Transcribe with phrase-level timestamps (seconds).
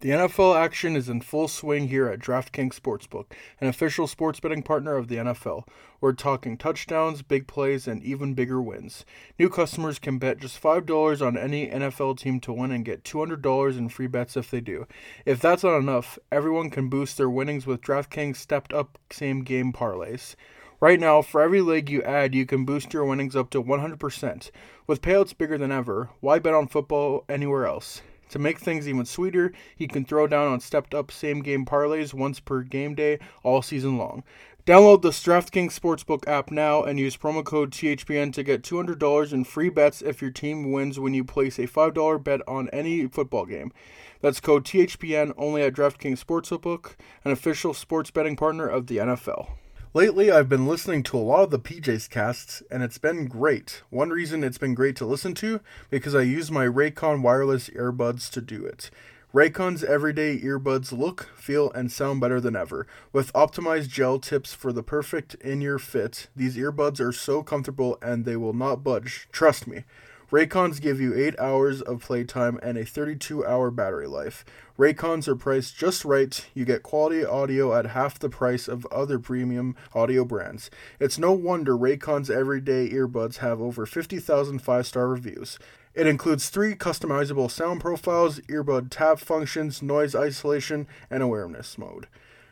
[0.00, 4.62] The NFL action is in full swing here at DraftKings Sportsbook, an official sports betting
[4.62, 5.66] partner of the NFL.
[6.00, 9.04] We're talking touchdowns, big plays, and even bigger wins.
[9.40, 13.76] New customers can bet just $5 on any NFL team to win and get $200
[13.76, 14.86] in free bets if they do.
[15.26, 19.72] If that's not enough, everyone can boost their winnings with DraftKings stepped up same game
[19.72, 20.36] parlays.
[20.78, 24.50] Right now, for every leg you add, you can boost your winnings up to 100%.
[24.86, 28.02] With payouts bigger than ever, why bet on football anywhere else?
[28.30, 32.12] To make things even sweeter, he can throw down on stepped up same game parlays
[32.12, 34.22] once per game day all season long.
[34.68, 39.44] Download the DraftKings Sportsbook app now and use promo code THPN to get $200 in
[39.44, 43.46] free bets if your team wins when you place a $5 bet on any football
[43.46, 43.72] game.
[44.20, 49.48] That's code THPN only at DraftKings Sportsbook, an official sports betting partner of the NFL.
[49.94, 53.82] Lately, I've been listening to a lot of the PJs casts, and it's been great.
[53.88, 58.30] One reason it's been great to listen to because I use my Raycon wireless earbuds
[58.32, 58.90] to do it.
[59.32, 62.86] Raycon's everyday earbuds look, feel, and sound better than ever.
[63.14, 67.96] With optimized gel tips for the perfect in ear fit, these earbuds are so comfortable
[68.02, 69.26] and they will not budge.
[69.32, 69.84] Trust me.
[70.30, 74.44] Raycons give you 8 hours of playtime and a 32 hour battery life.
[74.78, 76.46] Raycons are priced just right.
[76.52, 80.70] You get quality audio at half the price of other premium audio brands.
[81.00, 85.58] It's no wonder Raycon's everyday earbuds have over 50,000 five star reviews.
[85.94, 92.06] It includes three customizable sound profiles, earbud tap functions, noise isolation, and awareness mode.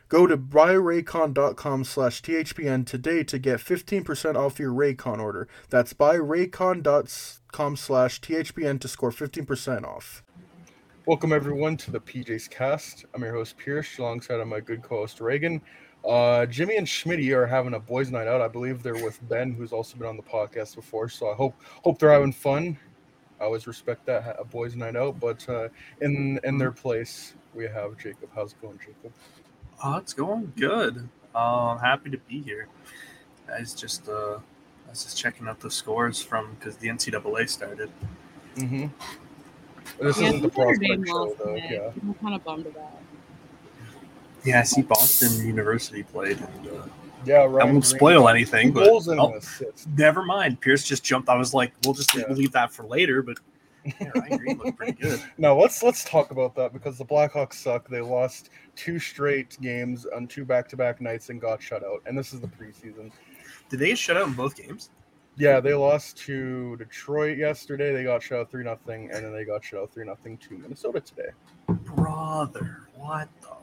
[0.09, 5.49] Go to buyraycon.com slash THPN today to get 15% off your Raycon order.
[5.69, 10.23] That's buyraycon.com slash THPN to score 15% off.
[11.05, 13.05] Welcome, everyone, to the PJ's Cast.
[13.13, 15.61] I'm your host, Pierce, alongside of my good co host, Reagan.
[16.07, 18.39] Uh, Jimmy and Schmitty are having a boys' night out.
[18.39, 21.09] I believe they're with Ben, who's also been on the podcast before.
[21.09, 22.77] So I hope hope they're having fun.
[23.41, 25.19] I always respect that a boys' night out.
[25.19, 25.67] But uh,
[25.99, 28.29] in in their place, we have Jacob.
[28.33, 29.11] How's it going, Jacob?
[29.83, 31.07] Oh, it's going good.
[31.35, 32.67] Uh, I'm happy to be here.
[33.53, 34.35] I was just uh,
[34.87, 37.89] I was just checking out the scores from because the NCAA started.
[38.55, 38.87] Mm-hmm.
[40.03, 41.53] This Yeah, isn't the Notre Dame prospect show, though.
[41.55, 41.69] today.
[41.71, 41.91] Yeah.
[42.01, 42.91] I'm kind of bummed about.
[44.43, 46.37] Yeah, I see Boston University played.
[46.39, 46.83] And, uh,
[47.25, 47.81] Yeah, I won't Green.
[47.83, 49.39] spoil anything, but oh,
[49.95, 50.61] never mind.
[50.61, 51.29] Pierce just jumped.
[51.29, 52.25] I was like, we'll just Yeah.
[52.31, 53.21] leave that for later.
[53.21, 53.37] But
[53.99, 55.21] yeah, Ryan Greene looked pretty good.
[55.37, 57.87] No, let's let's talk about that because the Blackhawks suck.
[57.87, 62.01] They lost two straight games on two back-to-back nights and got shut out.
[62.05, 63.11] And this is the preseason.
[63.69, 64.89] Did they get shut out in both games?
[65.37, 67.93] Yeah, they lost to Detroit yesterday.
[67.93, 70.57] They got shut out three nothing, and then they got shut out three nothing to
[70.57, 71.29] Minnesota today.
[71.67, 73.55] Brother, what the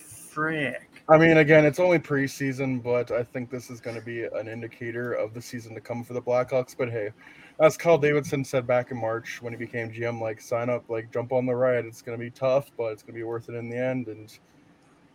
[0.00, 0.89] frick?
[1.10, 4.46] I mean, again, it's only preseason, but I think this is going to be an
[4.46, 6.76] indicator of the season to come for the Blackhawks.
[6.78, 7.10] But hey,
[7.58, 11.12] as Kyle Davidson said back in March when he became GM, like sign up, like
[11.12, 11.84] jump on the ride.
[11.84, 14.06] It's going to be tough, but it's going to be worth it in the end.
[14.06, 14.32] And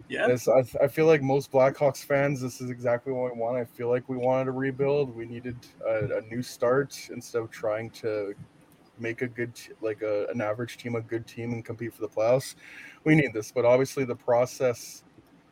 [0.09, 3.55] Yeah, This, I, I feel like most Blackhawks fans, this is exactly what we want.
[3.55, 5.15] I feel like we wanted to rebuild.
[5.15, 5.55] We needed
[5.87, 8.35] a, a new start instead of trying to
[8.99, 12.09] make a good, like a, an average team, a good team, and compete for the
[12.09, 12.55] playoffs.
[13.05, 15.04] We need this, but obviously the process.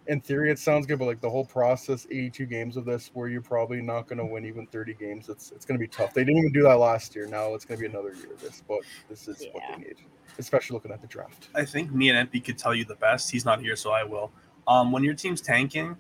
[0.08, 3.30] In theory, it sounds good, but like the whole process, 82 games of this, where
[3.30, 5.30] you're probably not going to win even 30 games.
[5.30, 6.14] It's it's going to be tough.
[6.14, 7.26] They didn't even do that last year.
[7.26, 9.96] Now it's going to be another year of this, but this is what they need,
[10.38, 11.48] especially looking at the draft.
[11.56, 13.32] I think me and Empy could tell you the best.
[13.32, 14.32] He's not here, so I will.
[14.68, 15.96] Um, when your team's tanking,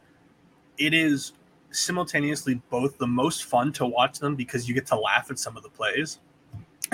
[0.77, 1.33] it is
[1.71, 5.57] simultaneously both the most fun to watch them because you get to laugh at some
[5.57, 6.19] of the plays.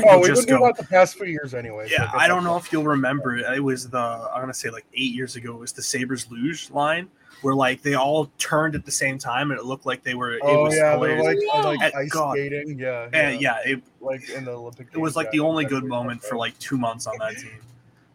[0.04, 1.88] And Oh, we've been doing that the past few years anyway.
[1.90, 3.46] yeah, guess I don't know if you'll remember it.
[3.56, 5.56] It was the I'm gonna say like eight years ago.
[5.56, 7.10] It was the Sabres luge line
[7.42, 10.34] where like they all turned at the same time and it looked like they were.
[10.34, 11.38] it Oh was yeah, they're like,
[11.80, 12.34] like ice God.
[12.34, 12.78] skating.
[12.80, 14.88] Yeah, and yeah, it, like in the Olympic.
[14.94, 17.60] it was like yeah, the only good moment for like two months on that team.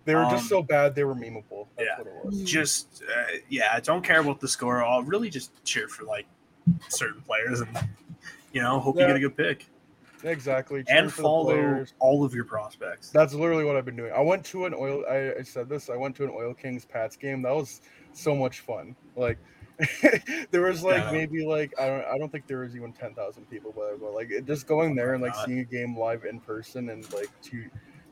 [0.05, 1.67] They were just um, so bad they were memeable.
[1.77, 1.99] That's yeah.
[1.99, 2.43] what it was.
[2.43, 4.85] just uh, yeah, I don't care about the score.
[4.85, 6.27] I'll really just cheer for like
[6.89, 7.79] certain players and
[8.53, 9.67] you know hope you get a good pick
[10.25, 10.83] Exactly.
[10.85, 13.11] cheer and follow all of your prospects.
[13.11, 14.13] That's literally what I've been doing.
[14.13, 15.05] I went to an oil.
[15.09, 15.91] I, I said this.
[15.91, 17.43] I went to an Oil Kings Pats game.
[17.43, 17.81] That was
[18.13, 18.97] so much fun.
[19.17, 19.39] Like
[20.51, 21.13] there was like Yeah.
[21.13, 24.31] maybe like I don't I don't think there was even ten thousand people, but, like
[24.31, 27.31] it, just going oh there and like seeing a game live in person and like
[27.43, 27.69] to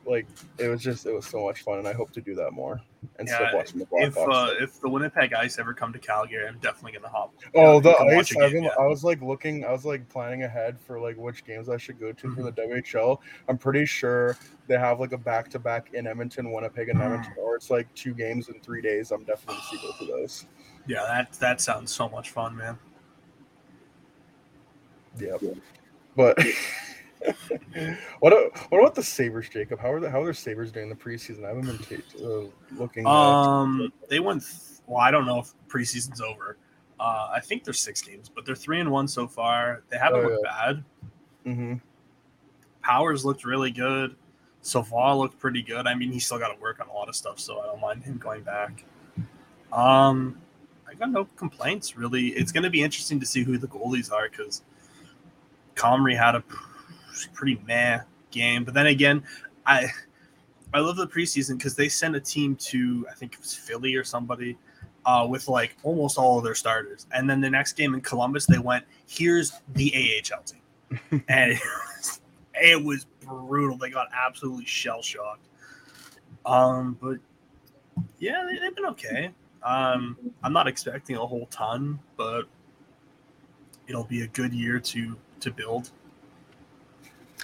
[0.07, 0.27] like
[0.59, 2.81] it was just it was so much fun, and I hope to do that more
[3.19, 4.33] instead Yeah, of watching the If Blackhawks.
[4.33, 7.33] uh, if the Winnipeg Ice ever come to Calgary, I'm definitely gonna hop.
[7.55, 8.35] Oh, the ice!
[8.37, 8.69] I've been.
[8.79, 12.01] I was like looking, I was like planning ahead for like which games I should
[12.01, 12.97] go to for the Mm-hmm.
[12.97, 13.19] WHL.
[13.49, 14.37] I'm pretty sure
[14.69, 17.05] they have like a back to back in Edmonton, Winnipeg, and Mm.
[17.05, 19.11] Edmonton, or it's like two games in three days.
[19.11, 20.47] I'm definitely gonna see both of those.
[20.87, 22.79] Yeah, that that sounds so much fun, man.
[25.21, 25.37] Yeah,
[26.17, 26.39] But
[28.21, 28.33] what
[28.71, 29.79] what about the Sabres, Jacob?
[29.79, 31.45] How are the how are the Sabres doing the preseason?
[31.45, 32.47] I haven't been ta- uh,
[32.81, 33.07] looking.
[33.07, 34.43] uh, Um, they went.
[34.43, 36.57] Th- well, I don't know if preseason's over.
[36.99, 39.83] Uh, I think there's six games, but they're three and one so far.
[39.89, 40.85] They haven't Oh, looked bad.
[41.47, 41.81] mhm.
[42.83, 44.17] Powers looked really good.
[44.61, 45.87] Saval looked pretty good.
[45.87, 47.81] I mean, he's still got to work on a lot of stuff, so I don't
[47.81, 48.85] mind him going back.
[49.73, 50.41] Um,
[50.89, 52.29] I got no complaints really.
[52.29, 54.63] It's going to be interesting to see who the goalies are because
[55.75, 56.45] Comrie had a
[57.27, 59.23] pretty meh game, but then again,
[59.67, 59.87] I
[60.75, 63.95] I love the preseason because they sent a team to I think it was Philly
[63.95, 64.57] or somebody
[65.05, 68.47] uh, with like almost all of their starters, and then the next game in Columbus
[68.47, 71.61] they went here's the AHL team, and it
[71.97, 72.21] was,
[72.55, 73.77] it was brutal.
[73.77, 75.49] They got absolutely shell shocked.
[76.45, 77.19] Um, but
[78.19, 79.31] yeah, they, they've been okay.
[79.63, 82.47] Um, I'm not expecting a whole ton, but
[83.87, 85.91] it'll be a good year to to build.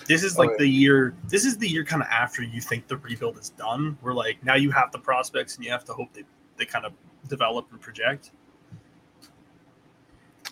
[0.07, 0.57] This is Oh, like yeah.
[0.59, 1.15] the year.
[1.29, 3.99] This is the year kind of after you think the rebuild is done.
[4.03, 6.25] We're like now you have the prospects and you have to hope they
[6.57, 6.93] they kind of
[7.29, 8.31] develop and project.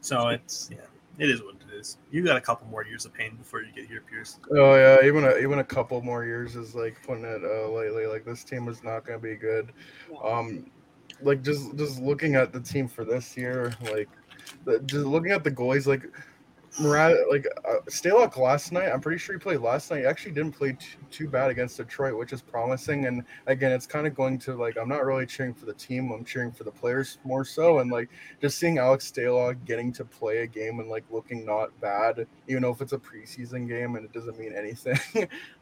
[0.01, 0.79] So it's yeah,
[1.19, 1.99] it is what it is.
[2.11, 4.39] You got a couple more years of pain before you get here, Pierce.
[4.51, 8.07] Oh yeah, even a, even a couple more years is like putting it uh, lightly.
[8.07, 9.73] Like this team is not going to be good.
[10.23, 10.71] Um,
[11.23, 14.09] like just just looking at the team for this year, like
[14.65, 16.05] the, just looking at the goalies, like
[16.79, 18.91] Murad, like uh, Stalock last night.
[18.91, 20.01] I'm pretty sure he played last night.
[20.01, 23.07] He actually didn't play t- too bad against Detroit, which is promising.
[23.07, 26.11] And again, it's kind of going to like I'm not really cheering for the team.
[26.11, 27.79] I'm cheering for the players more so.
[27.79, 31.79] And like just seeing Alex Stalock getting to play a game and like looking not
[31.81, 34.99] bad, even though if it's a preseason game and it doesn't mean anything.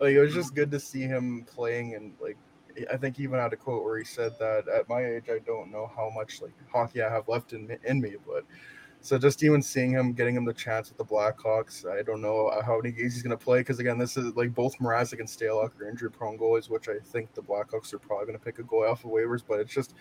[0.00, 2.37] like it was just good to see him playing and like
[2.90, 5.38] I think he even had a quote where he said that at my age I
[5.46, 8.44] don't know how much like hockey I have left in in me, but
[9.04, 12.50] so just even seeing him getting him the chance with the Blackhawks, I don't know
[12.64, 15.28] how many games he's going to play because again this is like both Mrazek and
[15.28, 18.60] Stalock are injury prone goalies, which I think the Blackhawks are probably going to pick
[18.60, 19.42] a goalie off of waivers.
[19.46, 19.92] But it's just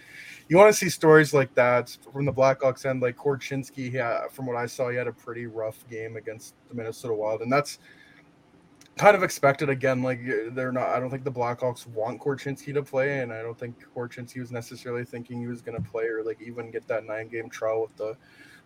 [0.48, 3.02] you want to see stories like that from the Blackhawks end.
[3.02, 6.76] Like Korchinski, yeah, from what I saw, he had a pretty rough game against the
[6.76, 7.80] Minnesota Wild, and that's
[8.96, 10.02] kind of expected again.
[10.02, 10.22] Like
[10.52, 10.88] they're not.
[10.88, 14.54] I don't think the Blackhawks want Korchinski to play, and I don't think Korchinski was
[14.54, 17.82] necessarily thinking he was going to play or like even get that nine game trial
[17.82, 18.16] with the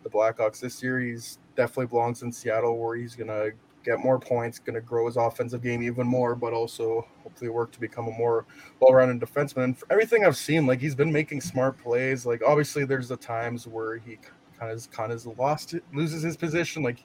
[0.10, 1.00] the Blackhawks this year.
[1.00, 3.52] He's definitely belongs in Seattle, where he's going to
[3.84, 7.72] get more points, going to grow his offensive game even more, but also hopefully work
[7.72, 8.46] to become a more
[8.80, 9.64] well-rounded defenseman.
[9.64, 12.26] And for everything I've seen, like he's been making smart plays.
[12.26, 14.18] Like obviously, there's the times where he
[14.60, 16.84] kind of kind of lost it, loses his position.
[16.84, 17.04] Like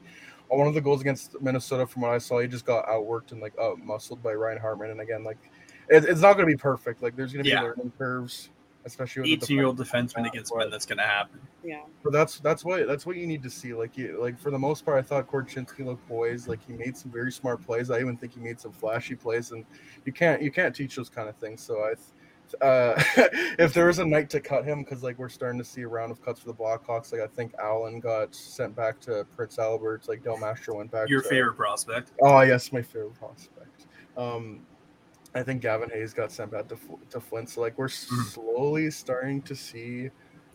[0.51, 3.33] on one of the goals against Minnesota, from what I saw, he just got outworked
[3.33, 4.91] and like out muscled by Ryan Hartman.
[4.91, 5.39] And again, like
[5.89, 7.03] it, it's not going to be perfect.
[7.03, 7.63] Like there's going to be Yeah.
[7.63, 8.51] learning curves,
[8.85, 10.13] especially with the Eighteen year old defense.
[10.13, 10.71] defenseman against men.
[10.71, 11.41] That's gonna happen.
[11.63, 11.83] Yeah.
[12.03, 13.75] But that's that's what that's what you need to see.
[13.75, 16.49] Like you like for the most part, I thought Korchinski looked poised.
[16.49, 17.91] Like he made some very smart plays.
[17.91, 19.65] I even think he made some flashy plays, and
[20.05, 21.63] you can't you can't teach those kind of things.
[21.63, 21.95] So I.
[22.61, 23.03] Uh,
[23.59, 25.89] if there was a night to cut him, because like we're starting to see a
[25.89, 29.59] round of cuts for the Blackhawks, like I think Allan got sent back to Prince
[29.59, 31.09] Albert, like Del Mastro went back.
[31.09, 32.11] Your to, favorite prospect.
[32.21, 33.87] Oh yes, my favorite prospect.
[34.19, 34.67] Um,
[35.35, 36.79] I think Gavin Hayes got sent back to
[37.11, 37.51] to Flint.
[37.51, 38.23] So like we're mm-hmm.
[38.23, 40.11] slowly starting to see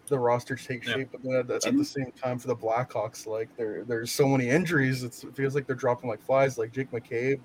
[0.07, 0.93] the roster take Yeah.
[0.93, 4.11] shape, but then at the, at the same time for the Blackhawks, like there there's
[4.11, 5.03] so many injuries.
[5.03, 6.57] It's, it feels like they're dropping like flies.
[6.57, 7.39] Like Jake McCabe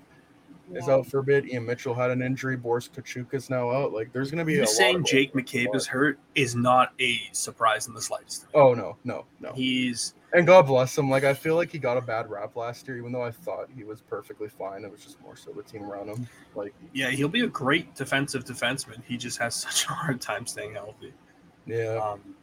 [0.73, 1.45] is out for a bit.
[1.45, 2.55] Ian Mitchell had an injury.
[2.55, 3.91] Boris Katchouk is now out.
[3.93, 6.93] Like there's gonna be a You lot saying of- Jake McCabe is hurt is not
[6.99, 8.47] a surprise in the slightest.
[8.53, 9.53] Oh no, no, no.
[9.53, 11.09] He's And God bless him.
[11.09, 13.69] Like I feel like he got a bad rap last year, even though I thought
[13.75, 14.83] he was perfectly fine.
[14.83, 16.27] It was just more so the team around him.
[16.55, 19.03] Like yeah, he'll be a great defensive defenseman.
[19.05, 21.13] He just has such a hard time staying healthy.
[21.67, 21.99] yeah.
[22.03, 22.35] Um,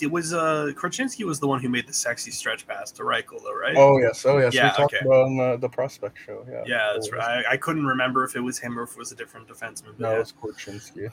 [0.00, 3.42] it was uh Korchinski was the one who made the sexy stretch pass to Reichel,
[3.42, 3.76] though, right?
[3.76, 4.52] Oh yes, oh yes.
[4.54, 5.04] Yeah, we talked okay.
[5.04, 6.44] about on the, the prospect show.
[6.50, 7.44] Yeah, yeah, that's It right.
[7.46, 9.98] I, I couldn't remember if it was him or if it was a different defenseman.
[9.98, 10.20] No, yeah.
[10.20, 11.10] it's Korchinski.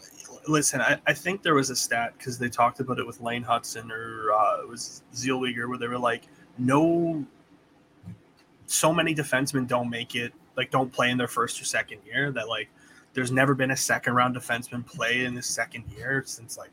[0.47, 3.43] Listen, I, I think there was a stat because they talked about it with Lane
[3.43, 6.23] Hudson or uh, it was Zielweger where they were like,
[6.57, 7.25] no,
[8.65, 12.31] so many defensemen don't make it, like don't play in their first or second year.
[12.31, 12.69] That like,
[13.13, 16.71] there's never been a second round defenseman play in his second year since like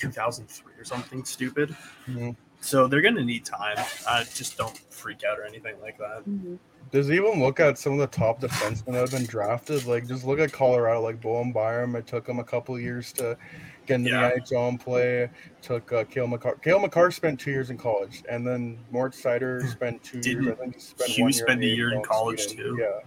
[0.00, 1.76] 2003 or something stupid.
[2.06, 2.36] Mhm.
[2.60, 3.76] So they're gonna need time.
[4.06, 6.22] Uh, just don't freak out or anything like that.
[6.28, 6.58] Mhm.
[6.90, 9.86] Does even look at some of the top defensemen that have been drafted?
[9.86, 11.94] Like, just look at Colorado, like Bowen Byram.
[11.94, 13.36] It took him a couple years to
[13.86, 14.30] get into yeah.
[14.30, 15.30] the NHL and play.
[15.62, 16.56] Took uh, Cale Makar.
[16.56, 20.52] Cale Makar spent two years in college, and then Mort Seider spent 2 Didn't years.
[20.52, 22.76] I think he spent he spent a year in college too.
[22.80, 23.00] Yeah.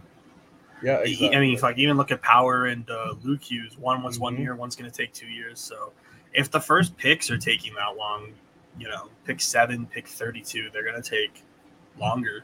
[0.82, 1.36] Yeah, exactly.
[1.36, 3.78] I mean, like even look at Power and uh, Luke Hughes.
[3.78, 4.24] One was mm-hmm.
[4.24, 5.60] one year, one's going to take two years.
[5.60, 5.94] So,
[6.34, 8.34] if the first picks are taking that long,
[8.80, 11.44] you know, pick seven, pick thirty-two, they're going to take
[12.00, 12.44] longer.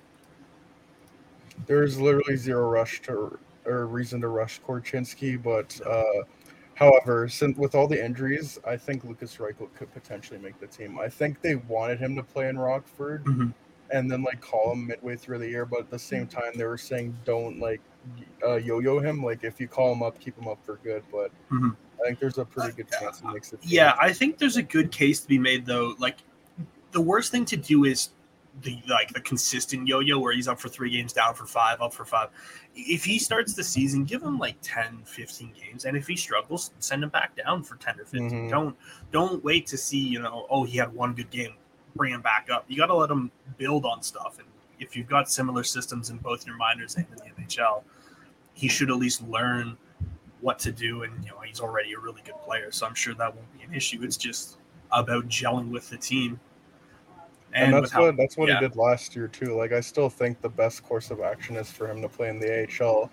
[1.66, 6.24] There's literally zero rush to or reason to rush Korchinski, but uh,
[6.76, 11.00] however, since with all the injuries, I think Lucas Reichel could potentially make the team.
[11.00, 13.26] I think they wanted him to play in Rockford.
[13.26, 13.50] Mm-hmm
[13.92, 15.66] and then like call him midway through the year.
[15.66, 17.82] But at the same time, they were saying don't like
[18.46, 19.24] uh, yo-yo him.
[19.24, 21.04] Like if you call him up, keep him up for good.
[21.12, 21.70] But mm-hmm.
[22.02, 23.60] I think there's a pretty good chance he makes it.
[23.64, 25.96] Yeah, I think there's a good case to be made though.
[26.00, 26.18] Like
[26.92, 28.10] the worst thing to do is
[28.62, 31.94] the like the consistent yo-yo where he's up for three games, down for five, up
[31.94, 32.30] for five.
[32.76, 36.72] If he starts the season, give him like 10, 15 games, and if he struggles,
[36.80, 38.50] send him back down for ten or 15 mm-hmm.
[38.50, 38.76] Don't
[39.12, 41.54] don't wait to see you know oh he had one good game,
[41.96, 42.66] bring him back up.
[42.68, 44.48] You got to let him build on stuff and
[44.80, 47.84] if you've got similar systems in both your minors and in the NHL,
[48.54, 49.78] he should at least learn
[50.42, 51.04] what to do.
[51.04, 53.64] And you know, he's already a really good player, so I'm sure that won't be
[53.64, 54.04] an issue.
[54.04, 54.58] It's just
[54.92, 56.40] about gelling with the team.
[57.54, 58.60] And, and that's how, what that's what yeah.
[58.60, 59.56] he did last year too.
[59.56, 62.40] Like I still think the best course of action is for him to play in
[62.40, 63.10] the AHL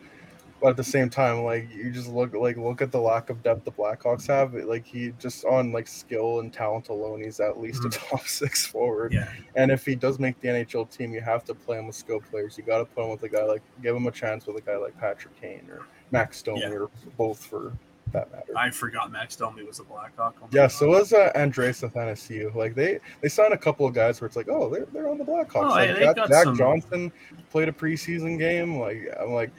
[0.60, 3.42] but at the same time, like you just look like look at the lack of
[3.42, 4.54] depth the Blackhawks have.
[4.54, 7.88] Like he just on like skill and talent alone, he's at least mm-hmm.
[7.88, 9.12] a top six forward.
[9.12, 9.30] Yeah.
[9.54, 12.20] And if he does make the NHL team, you have to play him with skill
[12.20, 12.56] players.
[12.56, 14.60] You got to put him with a guy like give him a chance with a
[14.60, 16.70] guy like Patrick Kane or Max Domi yeah.
[16.70, 17.72] or both for
[18.12, 18.56] that matter.
[18.56, 20.36] I forgot Max Domi was a Blackhawk.
[20.42, 22.54] Oh yeah, so was uh, Andreas Athanasiou.
[22.54, 25.18] Like they they signed a couple of guys where it's like, oh, they're they're on
[25.18, 25.54] the Blackhawks.
[25.54, 26.56] Oh, like Jack, Jack some...
[26.56, 27.12] Johnson
[27.50, 28.78] played a preseason game.
[28.78, 29.50] Like I'm like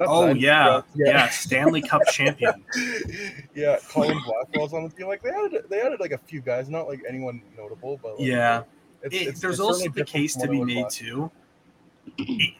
[0.00, 2.64] oh yeah, yeah, yeah, Stanley Cup champion.
[3.54, 5.06] yeah, Colin Blackwell's on the team.
[5.06, 8.26] Like they added, they added like a few guys, not like anyone notable, but like,
[8.26, 8.62] yeah.
[9.02, 11.30] It's, it, it's, there's it's also the case to be made too.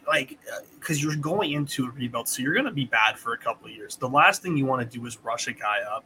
[0.09, 0.39] like,
[0.79, 3.39] because uh, you're going into a rebuild, so you're going to be bad for a
[3.39, 3.97] couple of years.
[3.97, 6.05] The last thing you want to do is rush a guy up,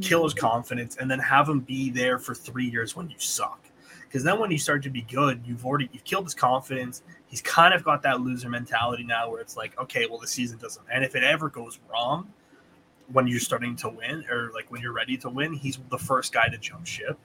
[0.00, 3.63] kill his confidence, and then have him be there for three years when you suck.
[4.14, 7.02] Because then when you start to be good, you've already you've killed his confidence
[7.34, 10.56] he's kind of got that loser mentality now where it's like, okay, well, the season
[10.58, 12.32] doesn't, and if it ever goes wrong
[13.10, 16.32] when you're starting to win or like when you're ready to win, he's the first
[16.32, 17.18] guy to jump ship.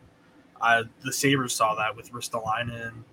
[0.59, 3.03] Uh, the Sabres saw that with Ristolainen,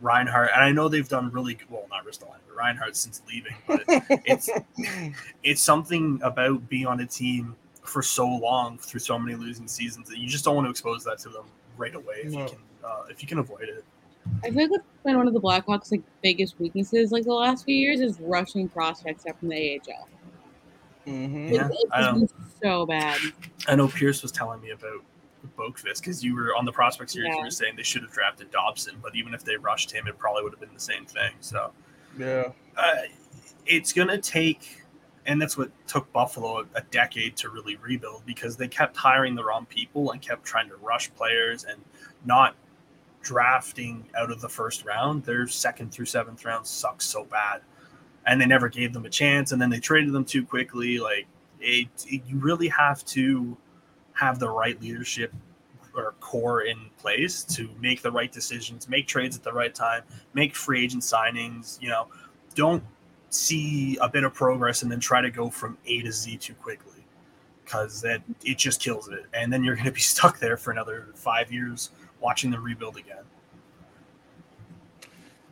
[0.00, 3.84] Reinhart, and I know they've done really well, not Ristolainen, but Reinhart since leaving, but
[4.26, 4.50] it's
[5.44, 10.08] it's something about being on a team for so long through so many losing seasons
[10.08, 11.44] that you just don't want to expose that to them
[11.76, 12.42] right away if no.
[12.42, 13.84] you can uh, if you can avoid it.
[14.44, 17.64] I feel like that's been one of the Blackhawks' like biggest weaknesses, like the last
[17.64, 20.08] few years, is rushing prospects up from the AHL.
[21.06, 21.54] Mm-hmm.
[21.54, 22.32] Yeah, it's
[22.62, 23.18] so bad.
[23.66, 25.02] I know Pierce was telling me about
[25.56, 27.28] Boqvist because you were on the prospect series.
[27.28, 27.36] Yeah.
[27.36, 30.18] You were saying they should have drafted Dobson, but even if they rushed him, it
[30.18, 31.32] probably would have been the same thing.
[31.40, 31.72] So,
[32.18, 32.96] yeah, uh,
[33.66, 34.82] it's gonna take,
[35.26, 39.34] and that's what took Buffalo a, a decade to really rebuild because they kept hiring
[39.34, 41.80] the wrong people and kept trying to rush players and
[42.24, 42.54] not
[43.22, 47.60] drafting out of the first round, their second through seventh round sucks so bad.
[48.26, 50.98] And they never gave them a chance, and then they traded them too quickly.
[50.98, 51.26] Like
[51.60, 53.56] it, it you really have to
[54.12, 55.32] have the right leadership
[55.94, 60.02] or core in place to make the right decisions, make trades at the right time,
[60.34, 61.80] make free agent signings.
[61.80, 62.08] You know,
[62.54, 62.82] don't
[63.30, 66.54] see a bit of progress and then try to go from A to Z too
[66.54, 67.04] quickly
[67.64, 70.72] because that it just kills it, and then you're going to be stuck there for
[70.72, 73.24] another five years watching them rebuild again.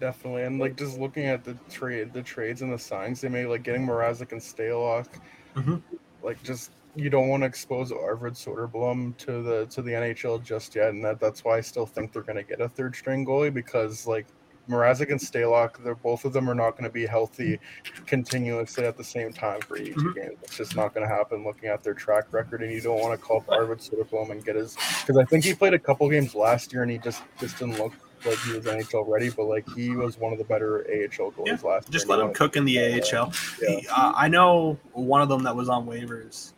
[0.00, 3.46] Definitely, and like just looking at the trade, the trades and the signs they made,
[3.46, 5.08] like getting Mrazek and Stalock,
[5.56, 5.76] mm-hmm.
[6.22, 10.76] like just you don't want to expose Arvid Soderblom to the to the NHL just
[10.76, 13.26] yet, and that that's why I still think they're going to get a third string
[13.26, 14.26] goalie because like
[14.68, 17.58] Mrazek and Stalock, they're both of them are not going to be healthy
[18.06, 20.12] continuously at the same time for each mm-hmm.
[20.12, 20.32] game.
[20.42, 21.44] It's just not going to happen.
[21.44, 24.44] Looking at their track record, and you don't want to call up Arvid Soderblom and
[24.44, 27.22] get his because I think he played a couple games last year and he just
[27.40, 27.92] just didn't look
[28.26, 31.46] like he was NHL ready, but like he was one of the better AHL goalies
[31.46, 31.90] yeah, last.
[31.90, 33.32] Just let him cook in the AHL.
[33.62, 33.68] Yeah.
[33.68, 36.52] He, uh, I know one of them that was on waivers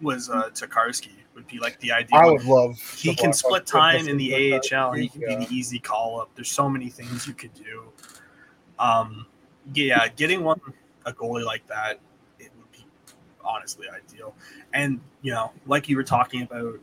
[0.00, 2.18] was uh, Tokarski would be like the ideal.
[2.18, 2.78] I would love.
[2.96, 4.92] He can split time in the AHL.
[4.92, 5.38] He can yeah.
[5.38, 6.30] be the easy call up.
[6.34, 7.84] There's so many things you could do.
[8.78, 9.26] Um,
[9.72, 10.60] yeah, getting one
[11.06, 12.00] a goalie like that,
[12.38, 12.84] it would be
[13.44, 14.34] honestly ideal.
[14.72, 16.80] And you know, like you were talking about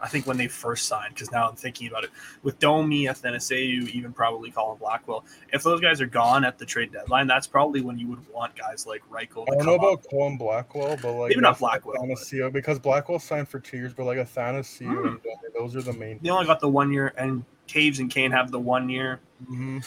[0.00, 2.10] I think when they first signed, because now I'm thinking about it
[2.42, 5.24] with Domi, Athanasiou, even probably Colin Blackwell.
[5.52, 8.56] If those guys are gone at the trade deadline, that's probably when you would want
[8.56, 9.46] guys like Reichel.
[9.50, 10.10] I don't know about up.
[10.10, 14.04] Colin Blackwell, but like maybe not Blackwell, Athanasiou, because Blackwell signed for two years, but
[14.04, 15.08] like Athanasiou mm.
[15.08, 16.18] and Domi, those are the main.
[16.22, 19.20] They only got the one year, and Toews and Kane have the one year.
[19.44, 19.78] Mm-hmm.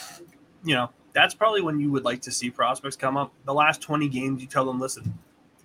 [0.64, 3.34] You know, that's probably when you would like to see prospects come up.
[3.46, 5.18] The last 20 games, you tell them, listen,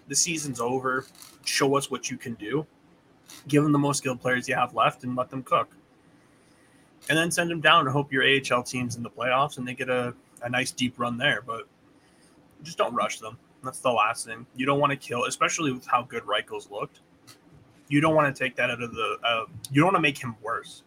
[0.08, 1.06] the season's over.
[1.44, 2.66] Show us what you can do
[3.48, 5.68] give them the most skilled players you have left and let them cook.
[7.08, 9.74] And then send them down and hope your AHL team's in the playoffs and they
[9.74, 11.42] get a, a nice deep run there.
[11.42, 11.68] But
[12.62, 13.38] just don't rush them.
[13.62, 14.46] That's the last thing.
[14.54, 17.00] You don't want to kill, especially with how good Reichel's looked.
[17.88, 19.16] You don't want to take that out of the.
[19.22, 20.82] Uh, you don't want to make him worse.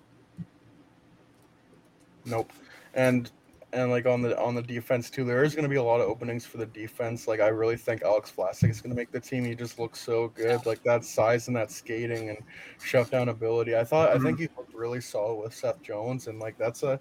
[2.25, 2.51] Nope.
[2.93, 3.31] And
[3.71, 6.01] and like on the on the defense too, there is going to be a lot
[6.01, 7.27] of openings for the defense.
[7.27, 9.45] Like I really think Alex Vlasic is going to make the team.
[9.45, 12.39] He just looks so good, like that size and that skating and
[12.81, 13.75] shutdown ability.
[13.75, 14.19] I thought mm-hmm.
[14.19, 16.99] I think he looked really solid with Seth Jones, and like that's a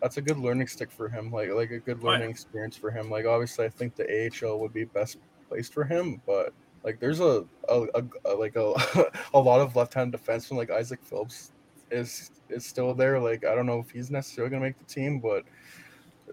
[0.00, 1.30] that's a good learning stick for him.
[1.30, 3.10] Like like a good learning experience for him.
[3.10, 6.52] Like obviously, I think the AHL would be best placed for him, but
[6.84, 8.74] like there's a, a, a, a like a
[9.34, 11.52] a lot of left-hand defensemen like Isaak Phillips
[11.90, 13.18] is is still there.
[13.18, 15.44] Like I don't know if he's necessarily gonna make the team, but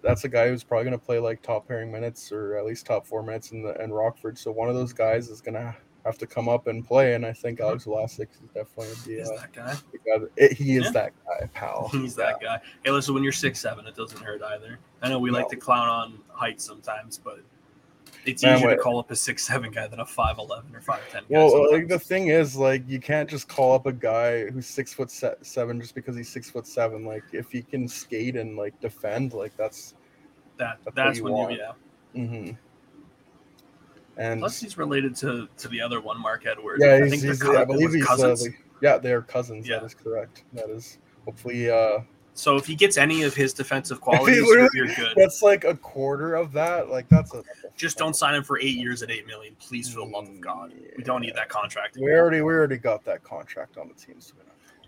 [0.03, 2.85] that's a guy who's probably going to play like top pairing minutes or at least
[2.85, 4.37] top four minutes in the in Rockford.
[4.37, 7.15] So one of those guys is going to have to come up and play.
[7.15, 9.73] And I think Alex Vlasic is definitely be uh, that guy.
[9.73, 10.91] guy it, he is yeah.
[10.91, 11.87] that guy, pal.
[11.91, 12.25] He's yeah.
[12.25, 12.59] that guy.
[12.83, 14.77] Hey, listen, when you're six seven, it doesn't hurt either.
[15.01, 15.39] I know we no.
[15.39, 17.39] like to clown on height sometimes, but
[18.25, 18.75] it's Man, easier wait.
[18.75, 21.23] to call up a six seven guy than a five eleven or five ten.
[21.29, 24.93] Well, like the thing is, like you can't just call up a guy who's six
[24.93, 27.05] foot seven just because he's six foot seven.
[27.05, 29.93] Like if he can skate and like defend, like that's
[30.57, 31.53] that that's, that's you when want.
[31.53, 32.21] you yeah.
[32.21, 32.51] Mm-hmm.
[34.17, 36.83] And plus, he's related to to the other one, Mark Edwards.
[36.83, 38.47] Yeah, I, think he's, I believe he's uh, cousins.
[38.47, 38.51] Uh,
[38.81, 39.67] yeah, they are cousins.
[39.67, 39.79] Yeah.
[39.79, 40.43] That is correct.
[40.53, 41.69] That is hopefully.
[41.69, 41.99] uh
[42.33, 45.13] so if he gets any of his defensive qualities, you're, good.
[45.15, 46.89] That's like a quarter of that.
[46.89, 47.43] Like that's a.
[47.75, 50.39] Just don't sign him for eight years at eight million, please, for the love of
[50.41, 50.71] God.
[50.75, 50.89] Yeah.
[50.97, 51.97] We don't need that contract.
[51.97, 54.33] We already we already got that contract on the team, so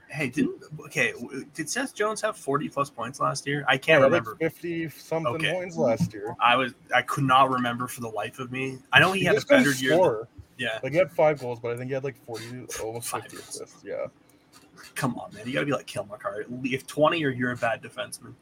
[0.08, 1.14] Hey, didn't okay?
[1.54, 3.66] Did Seth Jones have forty plus points last year?
[3.68, 4.36] I can't yeah, remember.
[4.40, 5.52] Fifty something okay.
[5.52, 6.36] points last year.
[6.40, 8.78] I was I could not remember for the life of me.
[8.94, 9.98] I know he, he had a better year.
[9.98, 12.46] Than, yeah, like he had five goals, but I think he had like forty,
[12.82, 13.84] almost fifty assists.
[13.84, 14.06] Yeah.
[14.96, 15.46] Come on, man!
[15.46, 16.46] You got to be like Cale Makar.
[16.64, 18.34] If twenty or you're a bad defenseman.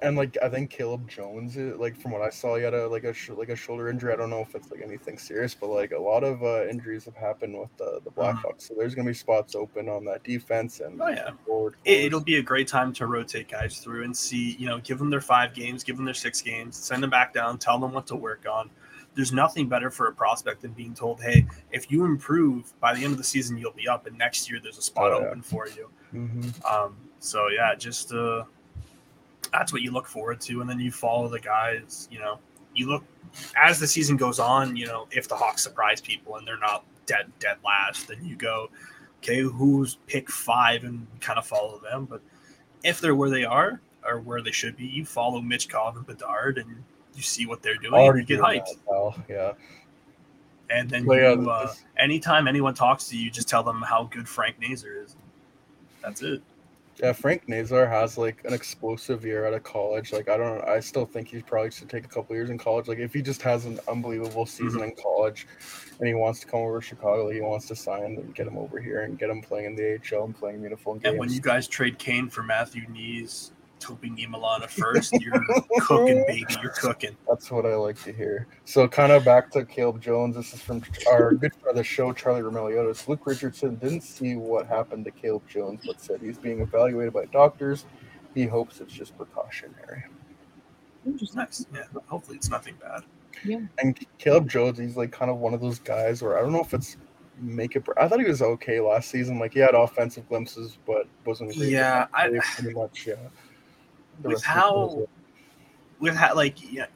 [0.00, 3.02] And like I think Caleb Jones, like from what I saw, he had a like
[3.02, 4.12] a sh- like a shoulder injury.
[4.12, 7.04] I don't know if it's like anything serious, but like a lot of uh, injuries
[7.06, 8.58] have happened with the the Blackhawks.
[8.58, 8.62] Mm.
[8.68, 11.74] So there's gonna be spots open on that defense and oh yeah, forward.
[11.84, 14.54] It, will be a great time to rotate guys through and see.
[14.56, 17.34] You know, give them their five games, give them their six games, send them back
[17.34, 18.70] down, tell them what to work on.
[19.18, 23.02] There's nothing better for a prospect than being told, "Hey, if you improve by the
[23.02, 25.26] end of the season, you'll be up, and next year there's a spot oh, yeah.
[25.26, 26.64] open for you." Mm-hmm.
[26.64, 28.44] Um, so yeah, just uh
[29.52, 32.06] that's what you look forward to, and then you follow the guys.
[32.12, 32.38] You know,
[32.76, 33.02] you look
[33.56, 34.76] as the season goes on.
[34.76, 38.36] You know, if the Hawks surprise people and they're not dead dead last, then you
[38.36, 38.70] go,
[39.18, 42.04] okay, who's pick five and kind of follow them.
[42.04, 42.20] But
[42.84, 46.58] if they're where they are or where they should be, you follow Michkov and Bedard
[46.58, 46.84] and
[47.18, 47.94] you see what they're doing.
[47.94, 48.78] and you get hyped.
[48.86, 49.52] Well, yeah.
[50.70, 54.56] And then you, uh, anytime anyone talks to you, just tell them how good Frank
[54.60, 55.16] Nazar is.
[56.02, 56.42] That's it.
[57.02, 60.12] Yeah, Frank Nazar has like an explosive year out of college.
[60.12, 62.88] Like I don't, I still think he probably should take a couple years in college.
[62.88, 64.90] Like if he just has an unbelievable season mm-hmm.
[64.90, 65.46] in college,
[66.00, 68.58] and he wants to come over to Chicago, he wants to sign and get him
[68.58, 71.04] over here and get him playing in the AHL and playing beautiful games.
[71.06, 75.42] And when you guys trade Kane for Matthew Knies, Topi Niemelä first, you're
[75.80, 76.44] cooking, baby.
[76.62, 77.16] You're cooking.
[77.28, 78.46] That's what I like to hear.
[78.64, 80.36] So, kind of back to Caleb Jones.
[80.36, 83.08] This is from our good friend of the show, Charlie Roumeliotis.
[83.08, 87.26] Luke Richardson didn't see what happened to Caleb Jones, but said he's being evaluated by
[87.26, 87.86] doctors.
[88.34, 90.04] He hopes it's just precautionary.
[91.34, 91.66] Nice.
[91.72, 91.84] Yeah.
[92.06, 93.02] Hopefully, it's nothing bad.
[93.44, 93.60] Yeah.
[93.78, 96.60] And Caleb Jones, he's like kind of one of those guys where I don't know
[96.60, 96.96] if it's
[97.40, 97.84] make it.
[97.96, 99.38] I thought he was okay last season.
[99.38, 101.54] Like he had offensive glimpses, but wasn't.
[101.56, 103.06] Yeah, I pretty much.
[103.06, 103.16] Yeah
[104.22, 105.08] with how
[106.00, 106.86] with how like yeah,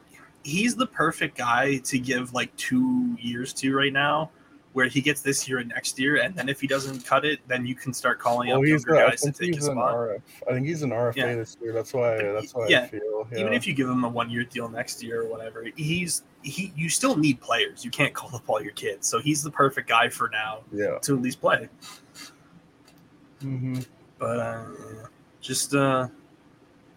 [0.42, 4.30] he's the perfect guy to give like two years to right now
[4.72, 7.40] where he gets this year and next year, and then if he doesn't cut it,
[7.46, 9.94] then you can start calling well, up younger guys to take his spot.
[9.94, 10.22] RF.
[10.48, 11.34] I think he's an RFA yeah.
[11.34, 11.72] this year.
[11.72, 12.16] That's why.
[12.16, 12.82] That's why yeah.
[12.82, 13.28] I feel.
[13.30, 13.38] Yeah.
[13.38, 16.72] Even if you give him a one-year deal next year or whatever, he's he.
[16.74, 17.84] You still need players.
[17.84, 19.06] You can't call up all your kids.
[19.06, 20.60] So he's the perfect guy for now.
[20.72, 20.98] Yeah.
[21.02, 21.68] To at least play.
[23.42, 23.80] Mm-hmm.
[24.18, 24.64] But uh,
[25.40, 26.08] just uh,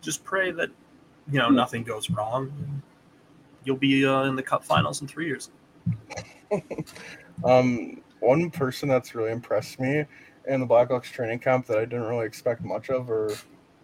[0.05, 0.69] just pray that
[1.31, 2.81] you know nothing goes wrong.
[3.63, 5.49] You'll be uh, in the cup finals in three years.
[7.43, 10.05] um, one person that's really impressed me
[10.47, 13.31] in the Blackhawks training camp that I didn't really expect much of or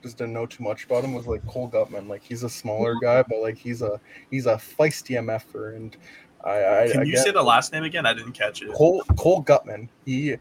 [0.04, 2.08] just didn't know too much about him was like Cole Guttman.
[2.08, 5.98] Like he's a smaller guy, but like he's a he's a feisty MFer and
[6.44, 8.06] I, I Can I you get- say the last name again?
[8.06, 8.72] I didn't catch it.
[8.74, 9.90] Cole Cole Guttman.
[10.06, 10.38] He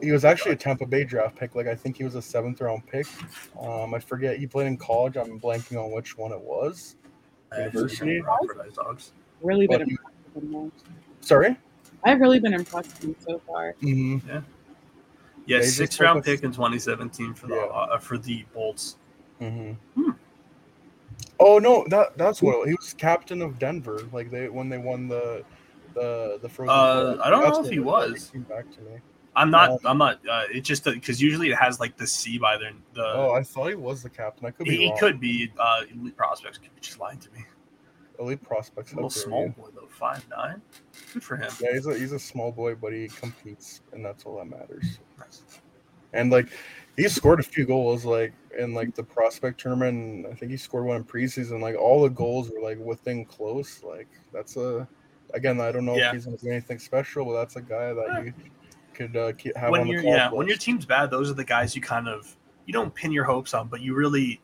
[0.00, 1.54] he was actually a Tampa Bay draft pick.
[1.54, 3.06] Like I think he was a seventh round pick.
[3.60, 5.16] Um, I forget he played in college.
[5.16, 6.96] I'm blanking on which one it was.
[7.56, 8.22] University?
[8.22, 8.96] Crocodile.
[9.42, 10.52] Really been But he- impressed with him.
[10.52, 10.72] though.
[11.20, 11.56] Sorry.
[12.04, 13.74] I've really been impressed with him so far.
[13.82, 14.26] Mm-hmm.
[14.28, 14.40] Yeah,
[15.46, 17.62] Yeah, he's six round focused- pick in 2017 for the Yeah.
[17.66, 18.96] uh, for the Bolts.
[19.38, 20.10] hmm Hmm.
[21.38, 24.00] Oh no, that that's what he was captain of Denver.
[24.12, 25.44] Like they when they won the
[25.94, 26.70] the the Frozen.
[26.74, 28.30] Uh, I don't know if he was.
[28.32, 28.92] Came back to me.
[29.34, 29.80] I'm not.
[29.84, 30.20] I'm not.
[30.28, 32.72] Uh, it just because usually it has like the C by there.
[32.94, 34.46] The Oh, I thought he was the captain.
[34.46, 34.98] I could be he, wrong.
[34.98, 35.50] could be.
[35.58, 37.44] Uh, elite prospects could be just lying to me.
[38.18, 38.92] Elite prospects.
[38.92, 40.60] A little small boy though, five nine.
[41.14, 41.50] Good for him.
[41.60, 44.98] Yeah, he's a he's a small boy, but he competes, and that's all that matters.
[45.18, 45.42] Nice.
[46.12, 46.48] And like
[46.98, 50.26] he scored a few goals like in like the prospect tournament.
[50.30, 51.62] I think he scored one in preseason.
[51.62, 53.82] Like all the goals were like within close.
[53.82, 54.86] Like that's a
[55.32, 56.08] again I don't know Yeah.
[56.08, 58.34] if he's gonna do anything special, but that's a guy that you
[58.94, 60.36] could uh, have when on the yeah list.
[60.36, 63.24] when your team's bad those are the guys you kind of you don't pin your
[63.24, 64.40] hopes on but you really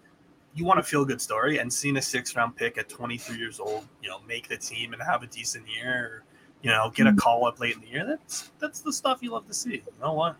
[0.54, 3.61] you want a feel good story and seeing a six round pick at 23 years
[3.61, 6.22] old you know make the team and have a decent year or,
[6.62, 9.30] you know get a call up late in the year that's that's the stuff you
[9.30, 10.37] love to see you know what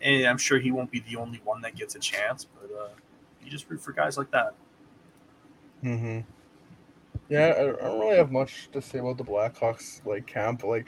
[0.00, 2.88] and i'm sure he won't be the only one that gets a chance but uh
[3.44, 4.54] you just root for guys like that
[5.84, 6.20] Mm-hmm.
[7.28, 10.64] Yeah, I I don't really have much to say about the Blackhawks like camp.
[10.64, 10.86] Like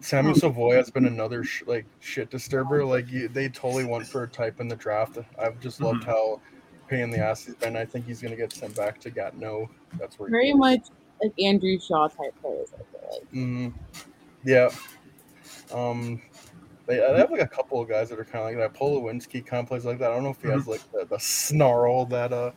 [0.00, 2.84] Samuel Savoie has been another sh- like shit disturber.
[2.84, 5.18] Like you, they totally went for a type in the draft.
[5.38, 6.06] I've just loved Mhm.
[6.06, 6.40] how
[6.88, 7.76] pain in the ass he's been.
[7.76, 9.68] I think he's gonna get sent back to Gatineau.
[9.98, 10.30] That's where.
[10.30, 10.58] Very goes.
[10.58, 10.80] much
[11.22, 12.72] like Andrew Shaw type players.
[12.74, 13.32] I feel like.
[13.32, 13.74] Mhm.
[14.44, 14.70] Yeah.
[15.72, 16.20] Um,
[16.86, 18.74] they, they have like a couple of guys that are kind of like that.
[18.76, 20.10] Paul Ludwinski kind of plays like that.
[20.10, 22.50] I don't know if he has like the, the snarl that uh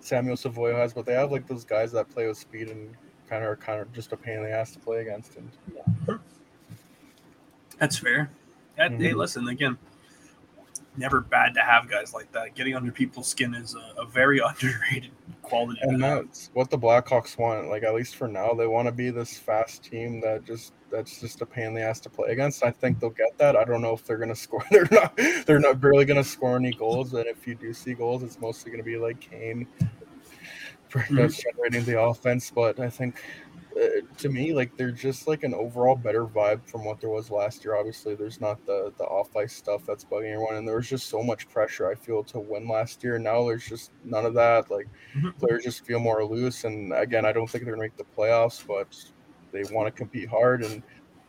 [0.00, 2.94] Samuel Savoie has, but they have like those guys that play with speed and
[3.28, 5.36] kind of are kind of just a pain in the ass to play against.
[5.36, 5.50] And
[7.80, 8.30] That's fair.
[8.76, 9.16] That- Hey, Mhm.
[9.16, 9.76] listen again.
[10.96, 12.54] Never bad to have guys like that.
[12.54, 15.10] Getting under people's skin is a, a very underrated
[15.42, 15.80] quality.
[15.82, 17.68] and that's what the Blackhawks want.
[17.68, 21.20] Like at least for now, they want to be this fast team that just that's
[21.20, 22.64] just a pain in the ass to play against.
[22.64, 23.56] I think they'll get that.
[23.56, 24.64] I don't know if they're gonna score.
[24.70, 25.16] They're not.
[25.46, 27.14] They're not barely gonna score any goals.
[27.14, 29.66] And if you do see goals, it's mostly gonna be like Kane
[31.10, 32.50] that's generating the offense.
[32.50, 33.22] But I think.
[33.76, 37.30] Uh, to me, like they're just like an overall better vibe from what there was
[37.30, 37.76] last year.
[37.76, 41.08] Obviously, there's not the the off ice stuff that's bugging everyone, and there was just
[41.08, 41.88] so much pressure.
[41.88, 43.18] I feel to win last year.
[43.18, 44.70] Now there's just none of that.
[44.70, 45.38] Like Mhm.
[45.38, 46.64] players just feel more loose.
[46.64, 48.88] And again, I don't think they're gonna make the playoffs, but
[49.52, 50.64] they want to compete hard.
[50.64, 50.82] And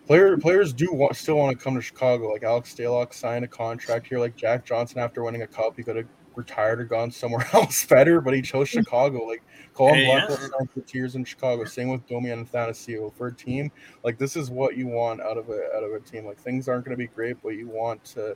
[0.08, 2.30] player players do want, still want to come to Chicago.
[2.32, 4.20] Like Alex Stalock signed a contract here.
[4.20, 7.86] Like Jack Johnson, after winning a cup, he could have retired or gone somewhere else
[7.86, 8.80] better, but he chose hmm.
[8.80, 9.26] Chicago.
[9.26, 10.48] Like Colin Hey, Blackwell yeah.
[10.58, 11.64] signed for two years in Chicago.
[11.66, 13.14] Same with Domi and Thanasio.
[13.14, 13.72] For a team,
[14.04, 16.26] like this is what you want out of a out of a team.
[16.26, 18.36] Like things aren't going to be great, but you want to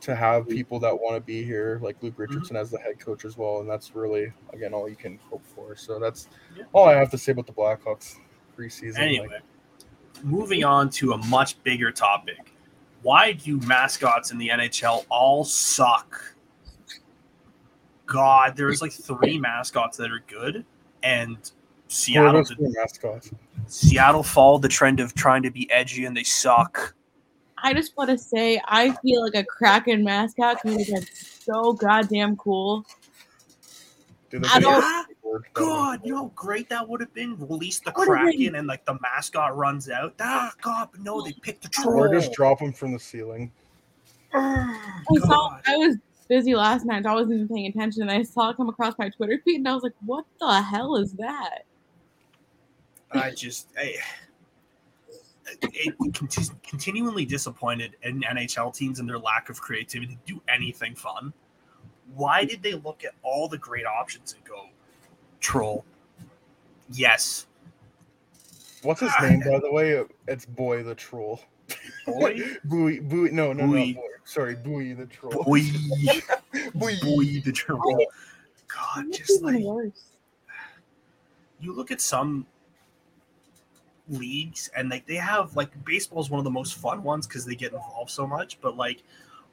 [0.00, 0.52] to have mm-hmm.
[0.52, 2.22] people that want to be here, like Luke mm-hmm.
[2.22, 5.44] Richardson as the head coach as well, and that's really again all you can hope
[5.44, 5.76] for.
[5.76, 6.64] So that's Yeah.
[6.72, 8.16] all I have to say about the Blackhawks
[8.56, 8.98] preseason.
[8.98, 9.42] Anyway, Like,
[10.22, 12.52] moving on to a much bigger topic.
[13.02, 16.33] Why do mascots in the NHL all suck?
[18.06, 20.64] God, there's like three mascots that are good,
[21.02, 21.52] and four
[21.88, 23.30] Seattle of us were mascots.
[23.66, 26.94] Seattle followed the trend of trying to be edgy, and they suck.
[27.62, 32.36] I just want to say I feel like a Kraken mascot because it's so goddamn
[32.36, 32.84] cool.
[34.28, 35.46] Dude, I don't- a good word.
[35.54, 37.38] God, you know how great that would have been?
[37.38, 38.12] Release the Would've.
[38.12, 40.14] Kraken and like the mascot runs out.
[40.20, 42.00] Ah, God, but no, they picked the troll.
[42.00, 43.50] Or just drop them from the ceiling.
[44.34, 47.06] Ah, I saw I was busy last night.
[47.06, 49.68] I wasn't even paying attention, and I saw it come across my Twitter feed, and
[49.68, 51.60] I was like, "What the hell is that?"
[53.12, 53.96] I just I,
[55.62, 60.94] it, conti- continually disappointed in NHL teams and their lack of creativity to do anything
[60.94, 61.32] fun.
[62.14, 64.66] Why did they look at all the great options and go
[65.40, 65.84] troll?
[66.90, 67.46] Yes,
[68.84, 69.26] What's his ah.
[69.26, 70.04] name, by the way?
[70.28, 71.40] It's Buoy the Troll.
[72.06, 73.94] boy, Bowie, Bowie, no, no, Bowie.
[73.94, 74.08] no, boy.
[74.24, 75.44] Sorry, Bowie the Troll.
[75.44, 75.60] boy,
[76.74, 76.98] Bowie.
[77.02, 78.06] boy, the troll.
[78.68, 80.04] God, just like worse.
[81.60, 82.46] you look at some
[84.08, 87.44] leagues and like they have like baseball is one of the most fun ones because
[87.46, 89.02] they get involved so much but like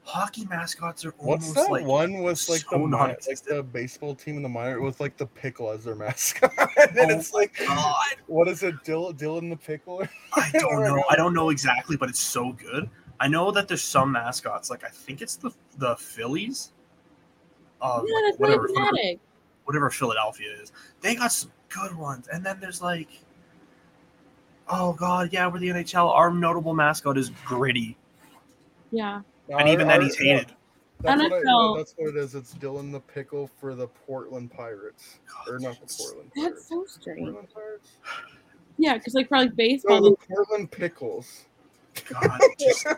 [0.04, 3.62] hockey mascots are What's almost that like one with like so the mi- like the
[3.62, 6.52] baseball team in the minor with like the pickle as their mascot?
[6.58, 8.16] and Oh it's like God.
[8.26, 10.02] what is it, Dillon Dillon the pickle?
[10.34, 11.02] I don't know.
[11.08, 12.90] I don't know exactly, but it's so good.
[13.22, 16.72] I know that there's some mascots, like I think it's the the Phillies.
[17.80, 19.20] Uh, Yeah, that's whatever, whatever,
[19.64, 20.72] whatever Philadelphia is.
[21.02, 23.08] They got some good ones, and then there's like,
[24.68, 26.08] oh god, yeah, we're the NHL.
[26.10, 27.96] Our notable mascot is Gritty,
[28.90, 29.20] Yeah.
[29.48, 30.52] and even then he's hated.
[31.00, 31.76] That's what, I, NFL.
[31.76, 32.34] that's what it is.
[32.34, 36.68] It's Dillon the pickle for the Portland Pirates, or not the Portland That's Pirates.
[36.68, 37.36] so strange.
[38.78, 41.46] Yeah, because like for like No, baseball, the Portland Pickles.
[42.08, 42.86] God, just,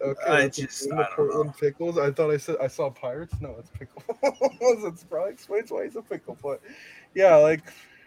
[0.00, 1.98] okay, I just- I Portland Pickles.
[1.98, 3.34] I thought I said I saw pirates.
[3.40, 4.04] No, it's pickles.
[4.84, 6.38] it's probably explains why he's a pickle.
[6.42, 6.60] But
[7.14, 7.62] yeah, like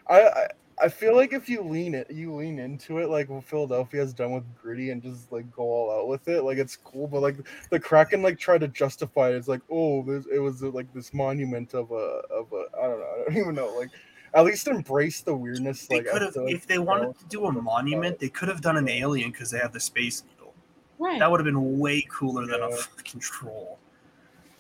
[0.08, 0.48] I, I
[0.82, 4.13] I feel like if you lean it, you lean into it, like what Philadelphia has
[4.13, 6.44] done with Gritty, and just like go all out with it.
[6.44, 7.38] Like it's cool, but like
[7.70, 9.36] the Kraken like try to justify it.
[9.36, 10.00] It's like oh,
[10.32, 13.06] it was like this monument of a of a I don't know.
[13.06, 13.74] I don't even know.
[13.78, 13.92] Like
[14.36, 15.88] at least embrace the weirdness.
[15.88, 18.30] they Like could have, like, if they you wanted know, to do a monument, they
[18.30, 20.54] could have done an alien because they have the space needle.
[21.00, 21.19] right?
[21.19, 22.76] That would have been way cooler than a Yeah.
[22.78, 23.78] fucking troll.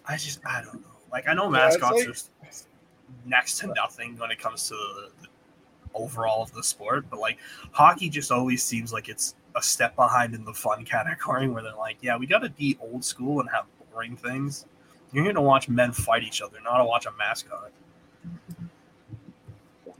[0.05, 0.87] I just, I don't know.
[1.11, 2.29] Like, I know Yeah, mascots like- are s-
[3.25, 5.27] next to nothing when it comes to the, the
[5.93, 7.37] overall of the sport, but like
[7.71, 11.75] hockey just always seems like it's a step behind in the fun category where they're
[11.75, 14.65] like, yeah, we got to be old school and have boring things.
[15.11, 17.71] You're here to watch men fight each other, not to watch a mascot.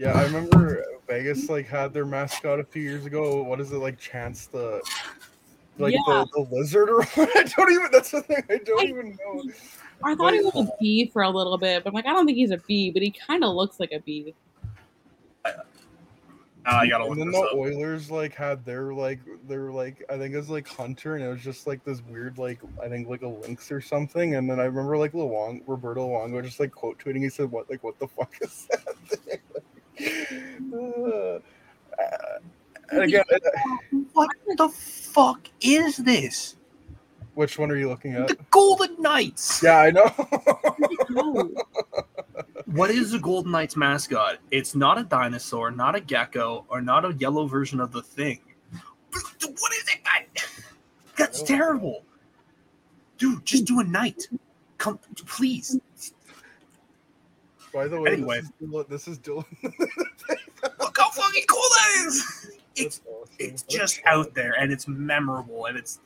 [0.03, 3.41] Yeah, I remember Vegas like had their mascot a few years ago.
[3.41, 3.97] What is it like?
[3.97, 4.81] Chance the
[5.77, 5.99] like Yeah.
[6.05, 7.37] the, the lizard or what?
[7.37, 7.87] I don't even.
[7.91, 8.43] That's the thing.
[8.49, 9.43] I don't I- even know.
[10.03, 12.25] I thought he was a bee for a little bit, but I'm like, I don't
[12.25, 14.35] think he's a bee, but he kind of looks like a bee.
[15.45, 15.51] Uh,
[16.65, 17.55] I gotta And then the up.
[17.55, 21.29] Oilers like had their like their like I think it was like Hunter and it
[21.29, 24.35] was just like this weird like I think like a lynx or something.
[24.35, 27.19] And then I remember like Luong Roberto Luongo just like quote tweeting.
[27.23, 29.39] He said, "What like what the fuck is that?" thing?"
[30.73, 31.39] Uh,
[32.91, 33.23] again,
[34.13, 36.55] What the fuck is this?
[37.35, 38.27] which one are you looking at?
[38.27, 39.63] The Golden Knights.
[39.63, 40.11] Yeah, I know.
[41.15, 41.51] Oh,
[42.67, 44.37] What is the Golden Knights mascot?
[44.51, 48.39] It's not a dinosaur, not a gecko, or not a yellow version of the thing.
[49.11, 49.99] What is it?
[50.05, 50.25] I-
[51.17, 51.45] That's know.
[51.47, 52.03] terrible.
[53.17, 54.27] Dude, just do a knight.
[54.77, 55.79] Come, please.
[57.73, 58.41] By the way, Anyway.
[58.41, 58.85] this is Dillon.
[58.89, 59.45] This is Dillon.
[59.63, 62.51] Look how fucking cool that is.
[62.75, 63.33] It's awesome.
[63.39, 64.03] it's What just shot.
[64.05, 65.99] out there and it's memorable and it's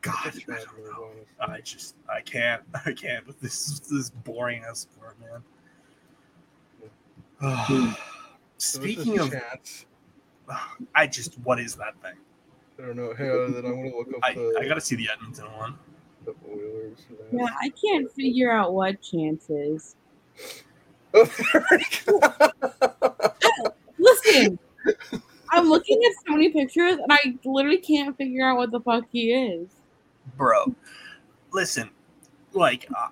[0.00, 0.14] God.
[0.24, 1.08] What a I shot, don't know.
[1.40, 5.42] I just I can't I can't with this this boring ass sport, man.
[8.58, 9.86] So this Speaking is of, chance.
[10.94, 12.14] I just what is that thing?
[12.78, 13.12] I don't know.
[13.14, 15.76] Hey, uh, then I'm gonna look up I, the, I gotta see the Edmonton one.
[16.24, 16.98] the Oilers.
[17.32, 19.96] yeah, I can't figure out what chance is.
[23.98, 24.58] Listen,
[25.50, 29.04] I'm looking at so many pictures and I literally can't figure out what the fuck
[29.10, 29.68] he is.
[30.36, 30.74] bro.
[31.52, 31.90] Listen,
[32.52, 33.08] like uh,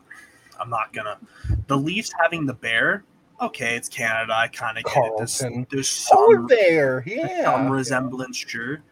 [0.58, 1.18] I'm not gonna.
[1.66, 3.04] The Leafs having the bear.
[3.40, 4.34] Okay, it's Canada.
[4.34, 5.12] I kind of get it.
[5.16, 5.66] There's, Carlton.
[5.70, 7.02] there's oh, some, there.
[7.06, 7.44] there's Yeah.
[7.44, 8.82] some resemblance, sure.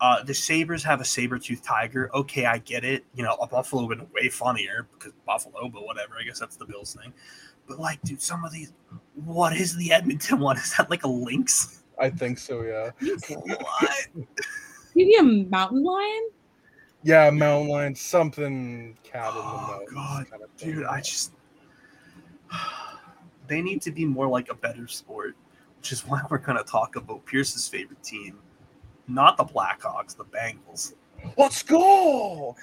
[0.00, 2.10] Uh, the Sabres have a saber tooth tiger.
[2.14, 3.04] Okay, I get it.
[3.14, 6.14] You know, a Buffalo would have been way funnier because Buffalo, but whatever.
[6.18, 7.12] I guess that's the Bills thing.
[7.70, 8.72] But like, dude, some of these.
[9.14, 10.56] What is the Edmonton one?
[10.56, 11.84] Is that like a lynx?
[12.00, 12.62] I think so.
[12.62, 12.90] Yeah.
[13.28, 14.06] What?
[14.96, 16.28] Maybe a mountain lion?
[17.04, 19.90] Yeah, mountain lion, something cat in the Oh, mountains.
[19.94, 20.56] God, kind of.
[20.56, 21.32] Dude, I just
[23.46, 25.36] they need to be more like a better sport,
[25.78, 28.38] which is why we're gonna talk about Pierce's favorite team,
[29.06, 30.94] not the Blackhawks, the Bengals.
[31.38, 32.56] Let's go.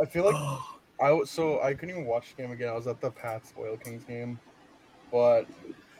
[0.00, 0.58] I feel like
[1.00, 2.70] I was so I couldn't even watch the game again.
[2.70, 4.40] I was at the Pats Oil Kings game,
[5.10, 5.46] but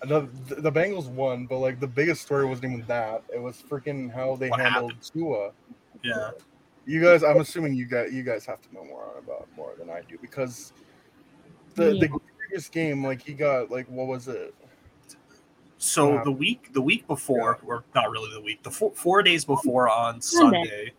[0.02, 1.46] the the Bengals won.
[1.46, 3.22] But like the biggest story wasn't even that.
[3.34, 5.10] It was freaking how they What handled happened?
[5.12, 5.50] Tua.
[6.02, 6.30] yeah,
[6.86, 9.90] You guys, I'm assuming you guys you guys have to know more about more than
[9.90, 10.72] I do because
[11.74, 12.00] the Yeah.
[12.00, 14.54] the previous game, like he got like what was it?
[15.78, 16.24] So Wow.
[16.24, 19.88] the week the week before, or not really the week, the four, four days before
[19.88, 20.92] on Sunday,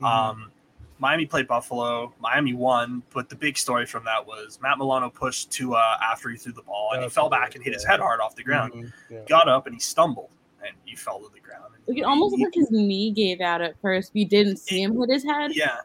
[0.00, 0.04] Mm-hmm.
[0.06, 0.50] um,
[0.98, 2.12] Miami played Buffalo.
[2.20, 6.36] Miami won, but the big story from that was Matt Milano pushed Tua after he
[6.36, 8.72] threw the ball, and he fell back and hit his head hard off the ground.
[8.72, 9.18] Mhm, yeah.
[9.28, 10.30] Got up and he stumbled,
[10.64, 11.74] and he fell to the ground.
[11.86, 14.12] Like it almost looked like his knee gave out at first.
[14.14, 15.54] You didn't see him hit his head.
[15.54, 15.78] Yeah,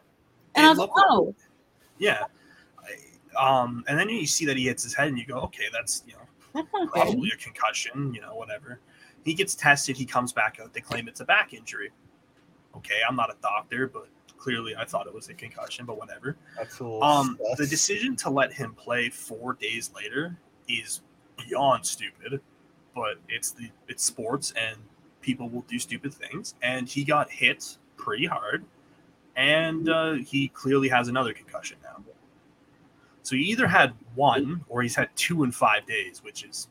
[0.54, 1.34] and it I was like, oh,
[1.98, 2.24] Yeah.
[2.78, 2.96] I-
[3.62, 6.02] Um, and then you see that he hits his head, and you go, okay, that's
[6.06, 6.18] you know
[6.54, 7.02] that's not good.
[7.02, 8.80] probably a concussion, you know, whatever.
[9.24, 10.72] He gets tested, he comes back out.
[10.72, 11.90] They claim it's a back injury.
[12.76, 14.08] Okay, I'm not a doctor, but
[14.40, 16.36] clearly I thought it was a concussion, but whatever.
[16.56, 20.36] That's a little Um, the decision to let him play four days later
[20.68, 21.02] is
[21.46, 22.40] beyond stupid,
[22.94, 24.76] but it's the it's sports and
[25.20, 26.54] people will do stupid things.
[26.62, 28.64] And he got hit pretty hard,
[29.36, 32.02] and uh, he clearly has another concussion now.
[33.22, 36.68] So he either had one or he's had two in five days, which is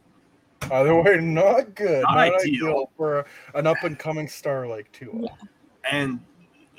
[0.71, 2.01] Either way, not good.
[2.03, 2.67] Not Not, ideal.
[2.67, 2.91] ideal.
[2.97, 5.29] for an up and coming star like Tua.
[5.89, 6.19] And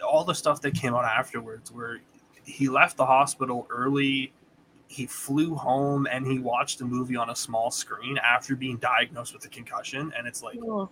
[0.06, 2.00] all the stuff that came out afterwards where
[2.44, 4.32] he left the hospital early
[4.88, 9.32] he flew home and he watched a movie on a small screen after being diagnosed
[9.32, 10.88] with a concussion and it's like Oh,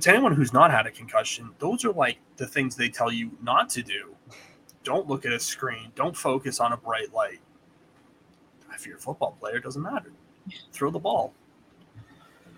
[0.00, 3.30] to anyone who's not had a concussion those are like the things they tell you
[3.42, 4.14] not to do.
[4.82, 5.92] Don't look at a screen.
[5.94, 7.40] Don't focus on a bright light.
[8.74, 10.12] If you're a football player it doesn't matter.
[10.72, 11.32] Throw the ball.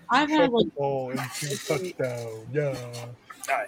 [0.09, 2.47] I've had like Football into touchdown.
[2.53, 2.75] Yeah.
[3.47, 3.65] yeah,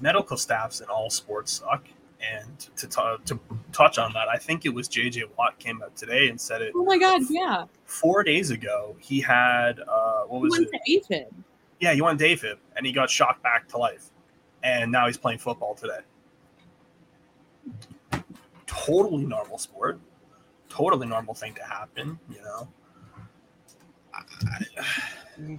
[0.00, 1.86] medical staffs in all sports suck.
[2.20, 3.38] And to, t- to
[3.72, 6.72] touch on that, I think it was JJ Watt came out today and said it
[6.74, 7.66] oh my god, yeah.
[7.84, 8.96] four days ago.
[8.98, 11.04] He had uh, what He was went it?
[11.04, 11.26] to AFib.
[11.78, 14.10] Yeah, he went David, and he got shocked back to life,
[14.64, 16.00] and now he's playing football today.
[18.66, 20.00] Totally normal sport,
[20.68, 22.18] totally normal thing to happen.
[22.28, 22.68] You know,
[24.12, 24.64] I,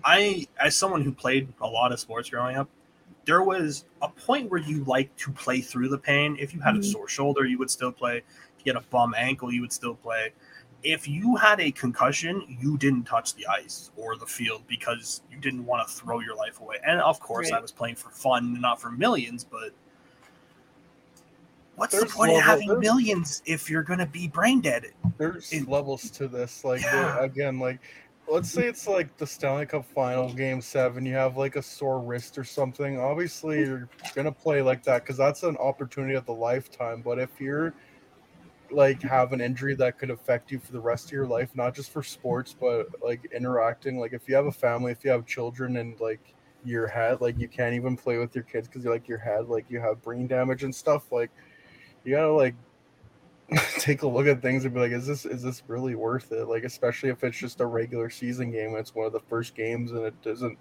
[0.03, 2.67] I as someone who played a lot of sports growing up,
[3.29, 6.35] there was a point where you like to play through the pain.
[6.39, 6.91] If you had a Mhm.
[6.91, 8.17] sore shoulder, you would still play.
[8.57, 10.33] If you had a bum ankle, you would still play.
[10.81, 15.37] If you had a concussion, you didn't touch the ice or the field because you
[15.37, 16.77] didn't want to throw your life away.
[16.83, 19.43] And of course, I was playing for fun, not for millions.
[19.43, 19.73] But
[21.75, 24.87] what's There's the point of having millions if you're going to be brain dead?
[25.19, 26.63] There's In- levels to this.
[26.63, 27.19] Like Yeah.
[27.23, 27.79] again, like
[28.29, 31.99] let's say it's like the Stanley Cup final game seven, you have like a sore
[31.99, 32.99] wrist or something.
[32.99, 37.01] Obviously you're gonna play like that because that's an opportunity of the lifetime.
[37.01, 37.73] But if you're
[38.71, 41.73] like have an injury that could affect you for the rest of your life, not
[41.73, 45.25] just for sports, but like interacting, like if you have a family, if you have
[45.25, 48.93] children and like your head, like you can't even play with your kids because you're
[48.93, 51.31] like your head, like you have brain damage and stuff, like
[52.03, 52.55] you gotta like
[53.79, 56.47] take a look at things and be like, is this is this really worth it?
[56.47, 59.91] Like, especially if it's just a regular season game it's one of the first games
[59.91, 60.57] and it doesn't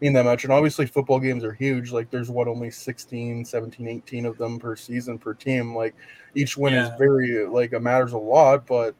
[0.00, 0.44] mean that much.
[0.44, 1.90] And obviously football games are huge.
[1.90, 5.74] Like there's what only 16, 17, 18 of them per season per team.
[5.74, 5.94] Like
[6.34, 6.92] each win Yeah.
[6.92, 8.94] is very like it matters a lot, but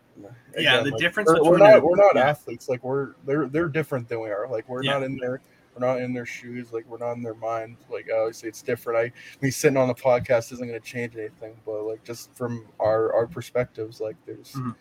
[0.56, 2.28] Yeah, the like, difference we're, we're not we're not yeah.
[2.28, 2.68] athletes.
[2.68, 4.48] Like we're they're they're different than we are.
[4.50, 4.94] Like we're Yeah.
[4.94, 5.40] not in their
[5.78, 6.72] we're not in their shoes.
[6.72, 7.76] Like we're not in their mind.
[7.90, 8.98] Like obviously it's different.
[8.98, 11.54] I me sitting on the podcast isn't going to change anything.
[11.64, 14.52] But like just from our our perspectives, like there's.
[14.52, 14.74] Mhm.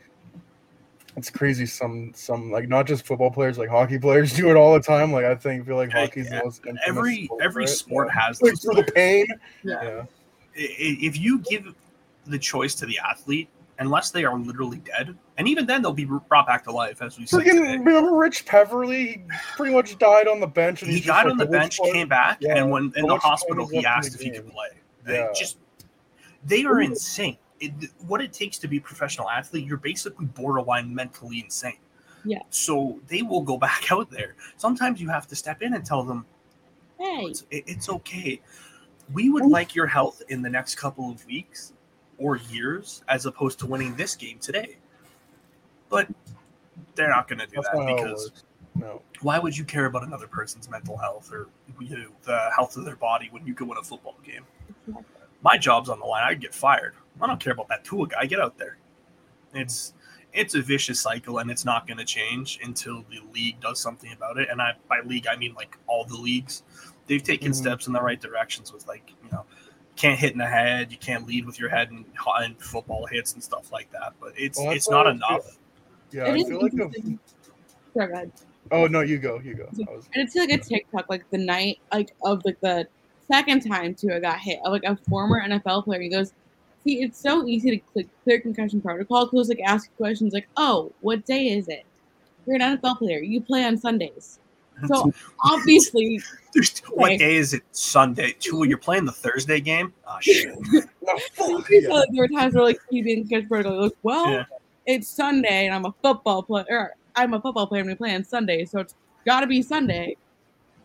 [1.15, 1.65] It's crazy.
[1.65, 5.11] Some, some like not just football players, like hockey players do it all the time.
[5.11, 6.39] Like I think, feel like Yeah, hockey's yeah.
[6.39, 7.69] the most infamous Every sport, every right?
[7.69, 8.21] sport Yeah.
[8.27, 9.25] has like those through the pain.
[9.63, 9.83] Yeah.
[9.83, 10.03] Yeah,
[10.53, 11.73] if you give
[12.27, 13.49] the choice to the athlete,
[13.79, 17.17] unless they are literally dead, and even then they'll be brought back to life, as
[17.19, 17.77] we see Freaking today.
[17.77, 19.07] remember Rich Peverley?
[19.07, 19.23] He
[19.55, 20.81] pretty much died on the bench.
[20.81, 22.71] And He he's just died like, on the "Which bench, one?" came back, Yeah, and
[22.71, 24.69] when in but the hospital, he asked if he could play.
[25.03, 25.31] They Yeah.
[25.37, 25.57] just
[26.45, 27.37] they are insane.
[27.59, 27.71] It,
[28.05, 31.79] what it takes to be a professional athlete, you're basically borderline mentally insane.
[32.23, 32.39] Yeah.
[32.49, 34.35] So they will go back out there.
[34.57, 36.25] Sometimes you have to step in and tell them
[36.99, 38.41] oh, Hey, it's, it- it's okay.
[39.13, 41.73] We would like your health in the next couple of weeks
[42.17, 44.77] or years, as opposed to winning this game today.
[45.89, 46.07] But
[46.95, 48.31] they're not going to do That's that not how it because.
[48.75, 49.01] No.
[49.21, 51.47] why would you care about another person's mental health or
[51.79, 54.45] you know, the health of their body when you could win a football game?
[55.41, 56.23] My job's on the line.
[56.23, 56.93] I'd get fired.
[57.19, 58.25] I don't care about that Tua guy.
[58.27, 58.77] Get out there.
[59.53, 59.93] It's
[60.33, 64.11] it's a vicious cycle, and it's not going to change until the league does something
[64.13, 64.49] about it.
[64.51, 66.61] And I by league, I mean like all the leagues.
[67.07, 67.55] They've taken Mhm.
[67.55, 69.45] steps in the right directions with like you know,
[69.97, 70.91] can't hit in the head.
[70.91, 72.05] You can't lead with your head and,
[72.39, 74.13] and football hits and stuff like that.
[74.21, 75.57] But it's Well, it's not why enough.
[76.11, 76.91] Yeah, it I feel like a.
[77.93, 78.31] Sorry, go ahead.
[78.71, 79.67] oh no, you go, you go.
[79.71, 82.87] Was, And it's like a TikTok, like the night, like of like the
[83.29, 86.01] second time Tua got hit, of like a former NFL player.
[86.01, 86.31] He goes,
[86.83, 90.91] "See, it's so easy to click clear concussion protocol because like ask questions like, oh,
[91.01, 91.85] what day is it?
[92.45, 93.19] You're an NFL player.
[93.19, 94.39] You play on Sundays,
[94.85, 95.11] so
[95.43, 96.21] obviously,
[96.91, 97.19] what Right.
[97.19, 97.63] day is it?
[97.71, 98.35] Sunday.
[98.39, 99.93] Tua, you're playing the Thursday game.
[100.07, 100.55] Oh shit.
[100.71, 100.81] no,
[101.33, 102.03] fuck, you yeah.
[102.11, 103.83] there were times where like he didn't catch protocol.
[103.83, 104.43] Like, well, Yeah.
[104.85, 106.91] it's Sunday and I'm a football player.
[107.15, 108.93] I'm a football player and we play on Sunday, so it's
[109.25, 110.15] got to be Sunday.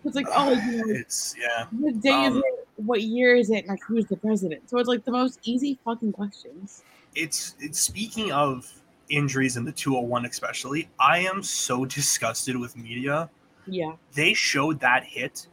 [0.05, 1.67] It's like, oh, you know, It's yeah.
[1.71, 2.69] What day is Um, it?
[2.77, 3.59] What year is it?
[3.59, 4.69] And like, who's the president?
[4.69, 6.83] So it's like the most easy fucking questions.
[7.15, 8.71] It's it's speaking of
[9.11, 10.89] injuries in the 201 especially.
[10.99, 13.29] I am so disgusted with media.
[13.67, 13.93] Yeah.
[14.15, 15.47] They showed that hit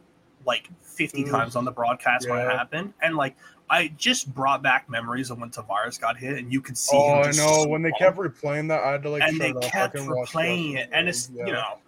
[0.46, 1.30] like 50 Mm.
[1.30, 3.36] times on the broadcast when it happened, and like
[3.70, 6.96] I just brought back memories of when Tavares got hit, and you could see.
[6.96, 9.22] Oh, I know when they kept replaying that, I had to like.
[9.22, 11.46] And they kept replaying it, and it's yeah.
[11.46, 11.78] you know,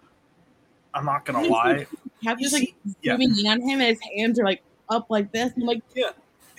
[0.93, 1.85] I'm not gonna lie.
[2.23, 3.13] Kept just like yeah.
[3.13, 5.51] zooming in on him, and his hands are like up like this.
[5.57, 6.11] I'm like, yeah.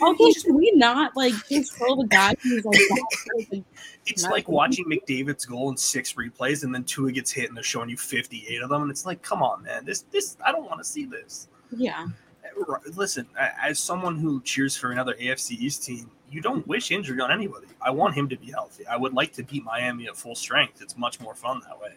[0.03, 3.63] Okay, should we not like just throw the guy who's like?
[4.07, 7.65] It's like watching McDavid's goal in six replays, and then Tua gets hit, and they're
[7.65, 10.65] showing you 58 of them, and it's like, come on, man, this this I don't
[10.65, 11.49] want to see this.
[11.71, 12.07] Yeah.
[12.45, 12.49] Eh,
[12.95, 17.31] listen, as someone who cheers for another AFC East team, you don't wish injury on
[17.31, 17.67] anybody.
[17.81, 18.87] I want him to be healthy.
[18.87, 20.83] I would like to beat Miami at full strength.
[20.83, 21.95] It's much more fun that way.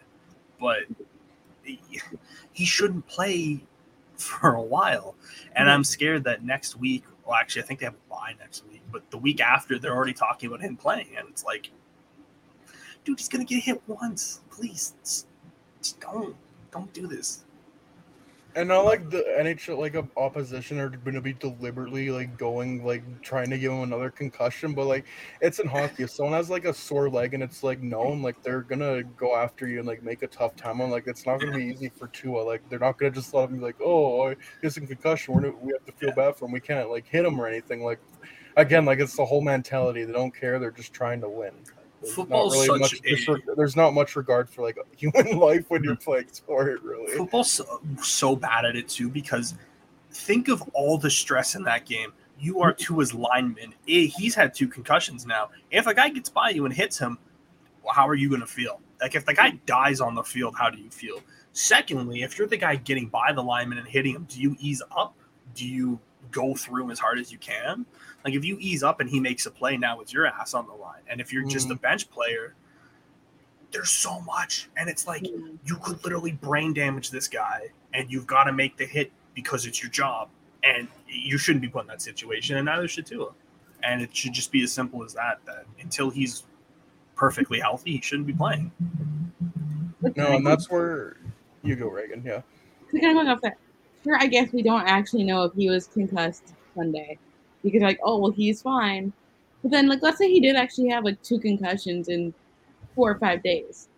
[0.60, 0.84] But
[2.52, 3.60] he shouldn't play
[4.16, 5.14] for a while.
[5.54, 8.66] And I'm scared that next week, well, actually, I think they have a bye next
[8.66, 11.08] week, but the week after, they're already talking about him playing.
[11.18, 11.70] And it's like,
[13.04, 14.40] dude, he's to get hit once.
[14.50, 15.26] Please, just,
[15.82, 16.34] just don't,
[16.72, 17.44] don't do this
[18.58, 23.04] and not like the NHL like opposition are going to be deliberately like going like
[23.22, 25.04] trying to give him another concussion, but like
[25.40, 26.02] it's in hockey.
[26.02, 29.36] If someone has like a sore leg and it's like known, like they're gonna go
[29.36, 30.90] after you and like make a tough time on.
[30.90, 32.42] Like it's not gonna be easy for Tua.
[32.42, 35.34] Like they're not gonna just let him be like, oh, oh he's in concussion.
[35.34, 36.52] We're we have to feel bad for him.
[36.52, 37.84] We can't like hit him or anything.
[37.84, 38.00] Like
[38.56, 40.02] again, like it's the whole mentality.
[40.02, 40.58] They don't care.
[40.58, 41.52] They're just trying to win.
[42.06, 46.28] Football's really much, a, there's not much regard for like human life when you're playing
[46.30, 47.12] sport, really.
[47.16, 49.54] Football's so, so bad at it too because
[50.12, 52.12] think of all the stress in that game.
[52.40, 53.74] You are to his lineman.
[53.88, 55.50] Eh, he's had two concussions now.
[55.72, 57.18] If a guy gets by you and hits him,
[57.82, 58.80] well, how are you going to feel?
[59.00, 61.20] Like if the guy dies on the field, how do you feel?
[61.52, 64.82] Secondly, if you're the guy getting by the lineman and hitting him, do you ease
[64.96, 65.16] up?
[65.54, 65.98] Do you
[66.30, 67.84] go through him as hard as you can?
[68.28, 70.66] Like if you ease up and he makes a play, now it's your ass on
[70.66, 71.00] the line.
[71.08, 71.50] And if you're mm.
[71.50, 71.80] just a mm.
[71.80, 72.54] bench player,
[73.70, 75.56] there's so much, and it's like mm.
[75.64, 79.64] you could literally brain damage this guy, and you've got to make the hit because
[79.64, 80.28] it's your job,
[80.62, 83.30] and you shouldn't be put in that situation, and neither should Tua.
[83.82, 85.38] And it should just be as simple as that.
[85.46, 86.42] That until he's
[87.14, 88.70] perfectly healthy, he shouldn't be playing.
[90.02, 91.16] No, and that's where
[91.62, 92.22] you go, Reagan.
[92.26, 92.42] Yeah.
[93.00, 93.56] Kind of off that.
[94.04, 97.18] Sure, I guess we don't actually know if he was concussed Sunday
[97.62, 99.12] because like, oh well, he's fine.
[99.62, 102.32] But then, like, let's say he did actually have like two concussions in
[102.94, 103.88] four or five days.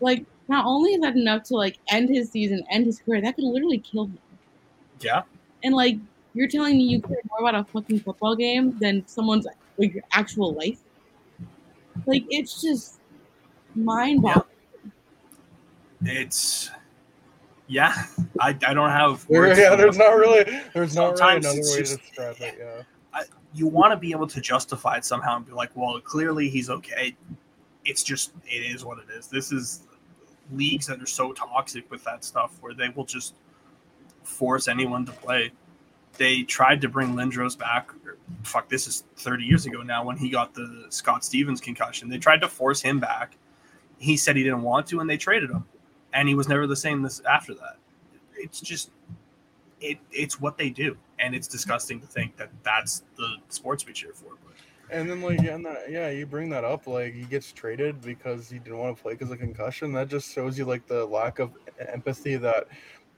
[0.00, 3.36] Like, not only is that enough to like end his season, end his career, that
[3.36, 4.18] could literally kill him.
[5.00, 5.22] Yeah.
[5.62, 5.98] And like,
[6.34, 9.46] you're telling me you care more about a fucking football game than someone's
[9.76, 10.80] like your actual life?
[12.06, 13.00] Like, it's just
[13.74, 14.46] mind boggling.
[16.02, 16.12] Yeah.
[16.12, 16.70] It's
[17.66, 17.94] yeah,
[18.40, 19.58] I, I don't have words.
[19.58, 22.56] Yeah, there's not really there's not really another way just, to describe it.
[22.58, 22.82] Yeah
[23.52, 26.70] you want to be able to justify it somehow and be like, well, clearly he's
[26.70, 27.16] okay.
[27.84, 29.26] It's just it is what it is.
[29.26, 29.82] This is
[30.52, 33.34] leagues that are so toxic with that stuff where they will just
[34.22, 35.52] force anyone to play.
[36.16, 37.92] They tried to bring Lindros back.
[38.04, 42.08] Or, fuck, this is 30 years ago now when he got the Scott Stevens concussion.
[42.08, 43.36] They tried to force him back.
[43.98, 45.64] He said he didn't want to, and they traded him.
[46.12, 47.76] And he was never the same this after that.
[48.34, 48.90] It's just
[49.80, 53.92] it, it's what they do, and it's disgusting to think that that's the sports we
[53.92, 54.30] cheer for.
[54.44, 54.54] But.
[54.90, 58.50] And then like and that, yeah, you bring that up like he gets traded because
[58.50, 59.92] he didn't want to play because of concussion.
[59.92, 62.66] That just shows you like the lack of empathy that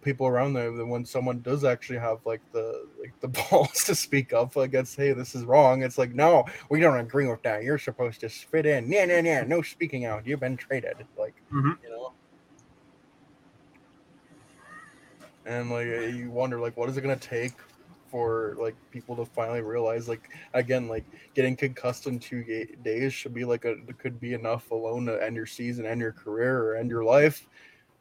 [0.02, 3.94] people around them that when someone does actually have like the like the balls to
[3.94, 7.62] speak up against hey this is wrong it's like no we don't agree with that
[7.62, 11.34] you're supposed to spit in yeah yeah yeah no speaking out you've been traded like
[11.52, 11.70] mm-hmm.
[11.82, 12.12] you know
[15.46, 17.54] and like you wonder like what is it gonna take
[18.12, 21.04] for like people to finally realize like again like
[21.34, 22.44] getting concussed in two
[22.84, 26.12] days should be like a could be enough alone to end your season end your
[26.12, 27.48] career or end your life.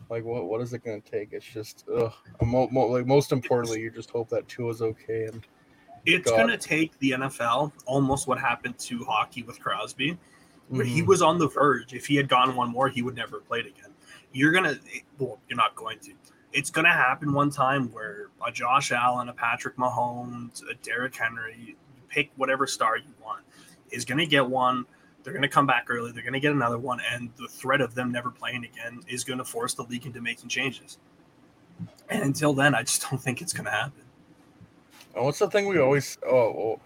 [0.10, 1.30] Like what what is it going to take?
[1.32, 2.12] It's just ugh.
[2.44, 5.48] Mo- mo- like most importantly you just hope that Tua is okay and
[6.06, 10.18] it's going to take the NFL almost what happened to hockey with Crosby
[10.68, 10.94] where mm-hmm.
[10.94, 11.94] he was on the verge.
[11.94, 13.92] If he had gone one more he would never have played again.
[14.34, 14.80] You're going to
[15.20, 16.12] well you're not going to
[16.54, 21.16] it's going to happen one time where a Josh Allen, a Patrick Mahomes, a Derrick
[21.16, 21.76] Henry, you
[22.10, 23.44] pick whatever star you want,
[23.92, 24.86] is going to get one.
[25.24, 26.12] They're going to come back early.
[26.12, 27.00] They're going to get another one.
[27.12, 30.20] And the threat of them never playing again is going to force the league into
[30.20, 30.98] making changes.
[32.10, 34.04] And until then, I just don't think it's going to happen.
[35.16, 36.80] And what's the thing we always, oh, oh,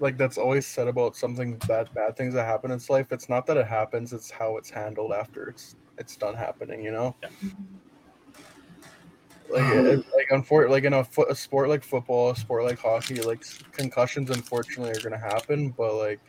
[0.00, 3.06] like that's always said about something bad, bad things that happen in life?
[3.10, 6.92] It's not that it happens, it's how it's handled after it's it's done happening, you
[6.92, 7.16] know?
[7.22, 7.87] Yeah mm-hmm.
[9.50, 12.64] Like um, it, like unfor- like in a, fo- a sport like football, a sport
[12.64, 16.20] like hockey, like concussions unfortunately are gonna happen, but like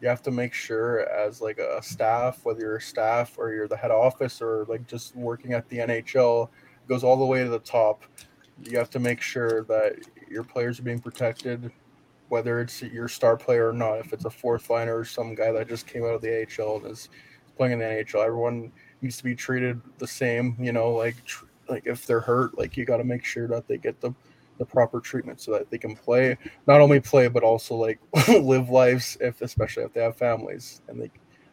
[0.00, 3.68] you have to make sure as like a staff, whether you're a staff or you're
[3.68, 6.48] the head office or like just working at the NHL,
[6.88, 8.02] goes all the way to the top.
[8.62, 9.96] You have to make sure that
[10.28, 11.72] your players are being protected
[12.28, 13.98] whether it's your star player or not.
[13.98, 16.78] If it's a fourth liner or some guy that just came out of the AHL
[16.78, 17.08] and is
[17.56, 18.72] playing in the NHL, everyone
[19.02, 20.56] needs to be treated the same.
[20.58, 23.66] You know, like tr- like if they're hurt, like you got to make sure that
[23.68, 24.14] they get the
[24.58, 26.36] the proper treatment so that they can play,
[26.68, 27.98] not only play but also like
[28.28, 31.10] live lives if especially if they have families and they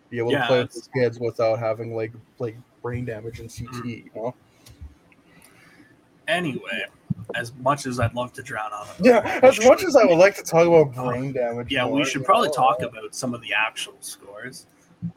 [0.09, 3.49] be able Yeah, to play with their kids without having like like brain damage and
[3.49, 3.71] CT.
[3.73, 4.05] Mhm.
[4.05, 4.35] You know.
[6.27, 6.85] Anyway,
[7.35, 10.15] as much as I'd love to drown on it, Yeah, as much as I would
[10.17, 11.71] like to talk about brain damage.
[11.71, 14.67] yeah, we should probably know, talk uh, about some of the actual scores.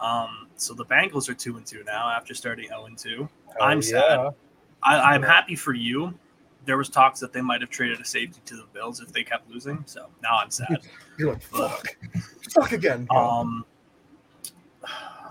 [0.01, 3.28] Um, so the Bengals are two and two now after starting zero and two.
[3.61, 4.32] I'm sad.
[4.87, 4.91] Yeah.
[5.01, 6.14] I, I'm happy for you.
[6.66, 9.22] There was talks that they might have traded a safety to the Bills if they
[9.22, 9.82] kept losing.
[9.87, 10.78] So now I'm sad.
[11.18, 11.97] You're like fuck,
[12.53, 13.07] fuck again.
[13.11, 13.22] you know?
[13.22, 13.66] Um,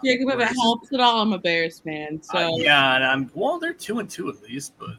[0.05, 2.21] Jacob, if it helps at all, I'm a Bears fan.
[2.21, 3.57] So uh, yeah, and I'm well.
[3.59, 4.95] They're two and two at least, but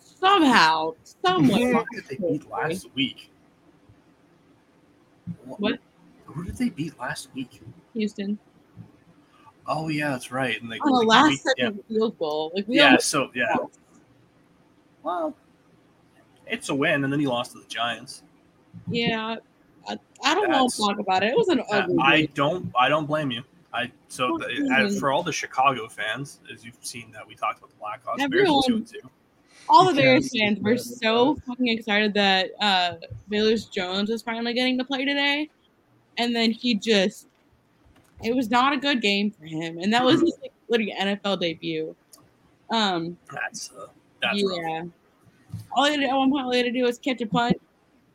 [0.00, 0.94] somehow,
[1.24, 3.30] somewhere, who did they beat last week?
[5.44, 5.78] What?
[6.26, 7.62] Who did they beat last week?
[7.94, 8.38] Houston
[9.66, 10.60] Oh yeah, that's right.
[10.60, 11.64] And they, on a they last beat- yeah.
[11.66, 12.52] second field goal.
[12.54, 13.54] Like we Yeah, so yeah.
[13.54, 13.78] lost.
[15.08, 15.34] Well,
[16.46, 18.22] it's a win, and then he lost to the Giants.
[18.88, 19.36] yeah.
[19.88, 21.28] I, I don't want That's- to talk about it.
[21.30, 21.96] It was an Uh, ugly.
[22.02, 22.28] I game.
[22.34, 22.72] don't.
[22.78, 23.42] I don't blame you.
[23.72, 27.34] I so the, I uh, for all the Chicago fans, as you've seen that we
[27.34, 29.00] talked about the Blackhawks, Bears Everyone- two and two.
[29.68, 32.94] all the Bears can't fans were so fucking excited that uh
[33.30, 35.48] Velus Jones was finally getting to play today,
[36.18, 37.28] and then he just
[38.22, 41.40] it was not a good game for him, and that was his like, literally NFL
[41.40, 41.94] debut.
[42.70, 43.86] Um, That's uh,
[44.20, 44.86] that's rough.
[45.68, 45.74] Yeah.
[45.76, 47.26] All he had to, at one point, all he had to do was catch a
[47.26, 47.60] punt,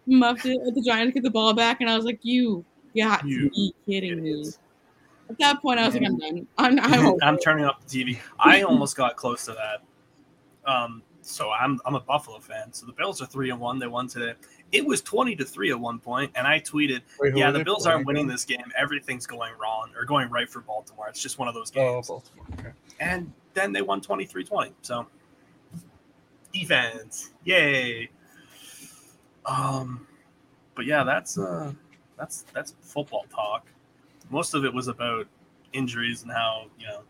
[0.06, 2.64] muffed it, let the Giants get the ball back, and I was like, "You
[2.96, 4.52] got You to be kidding me!"
[5.30, 6.48] At that point, I was like, "I'm done.
[6.58, 8.20] I'm, I'm I'm turning off the TV.
[8.40, 9.82] I almost got close to that.
[10.70, 12.72] Um, so I'm I'm a Buffalo fan.
[12.74, 13.80] So the Bills are three and one.
[13.80, 14.34] They won today.
[14.72, 17.86] It was twenty to three at one point, and I tweeted, Wait, "Yeah, the Bills
[17.88, 18.66] aren't winning this game.
[18.78, 21.08] Everything's going wrong or going right for Baltimore.
[21.10, 22.46] It's just one of those Oh, games." Baltimore.
[22.60, 22.72] Okay.
[23.00, 24.72] and then they won 23-20.
[24.82, 25.06] So
[26.54, 28.10] defense, yay.
[29.46, 30.08] Um,
[30.76, 31.72] but yeah, that's uh,
[32.18, 33.66] that's that's football talk.
[34.30, 35.28] Most of it was about
[35.74, 37.02] injuries and how you know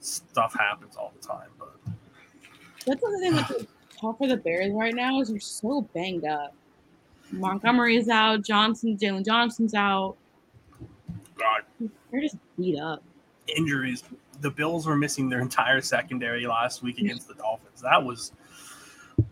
[0.00, 1.48] stuff happens all the time.
[1.58, 1.74] But
[2.86, 3.52] That's the thing that's
[4.00, 6.54] tough for the Bears right now is they're so banged up.
[7.32, 8.42] Montgomery is out.
[8.42, 10.16] Johnson, Jaylon Johnson's out.
[11.36, 11.62] God,
[12.10, 13.02] They're just beat up.
[13.56, 14.02] injuries.
[14.40, 17.82] The Bills were missing their entire secondary last week against the Dolphins.
[17.82, 18.32] That was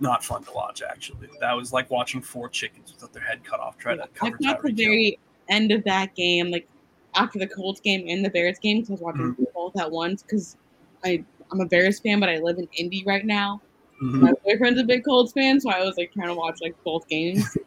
[0.01, 0.83] not fun to watch.
[0.83, 3.79] Actually, that was like watching four chickens without their head cut off.
[3.79, 4.75] Try to I cover caught the Hill.
[4.77, 5.19] very
[5.49, 6.69] end of that game, like
[7.15, 9.45] after the Colts game and the Bears game, because I was watching Mm-hmm.
[9.55, 10.23] both at once.
[10.23, 10.57] Because
[11.05, 13.61] I I'm a Bears fan, but I live in Indy right now.
[14.03, 14.21] Mhm.
[14.21, 17.09] My boyfriend's a big Colts fan, so I was like trying to watch like both
[17.09, 17.57] games.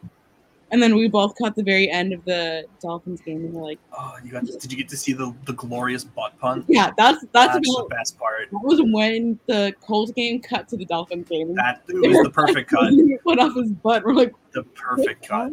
[0.72, 3.78] and then we both caught the very end of the Dolphins game, and we're like,
[3.96, 4.44] Oh, you got?
[4.44, 6.64] Did you get to see the the glorious butt punt?
[6.68, 8.50] yeah, that's that's, That's about, the best part.
[8.50, 11.54] that was when the Colts game cut to the Dolphins game.
[11.54, 12.84] That it was the perfect cut.
[12.90, 14.04] fucking Put off his butt.
[14.04, 15.52] We're like, The perfect cut.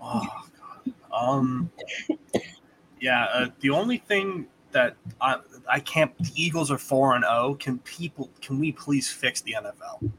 [0.00, 0.26] Oh
[0.58, 0.94] god.
[1.12, 1.70] Um.
[3.00, 3.24] Yeah.
[3.32, 5.36] Uh, the only thing that I
[5.70, 6.16] I can't.
[6.18, 7.54] The Eagles are four and zero.
[7.58, 8.30] Can people?
[8.40, 10.10] Can we please fix the NFL?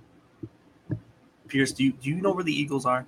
[1.48, 3.06] Pierce, do you do you know where the Eagles are?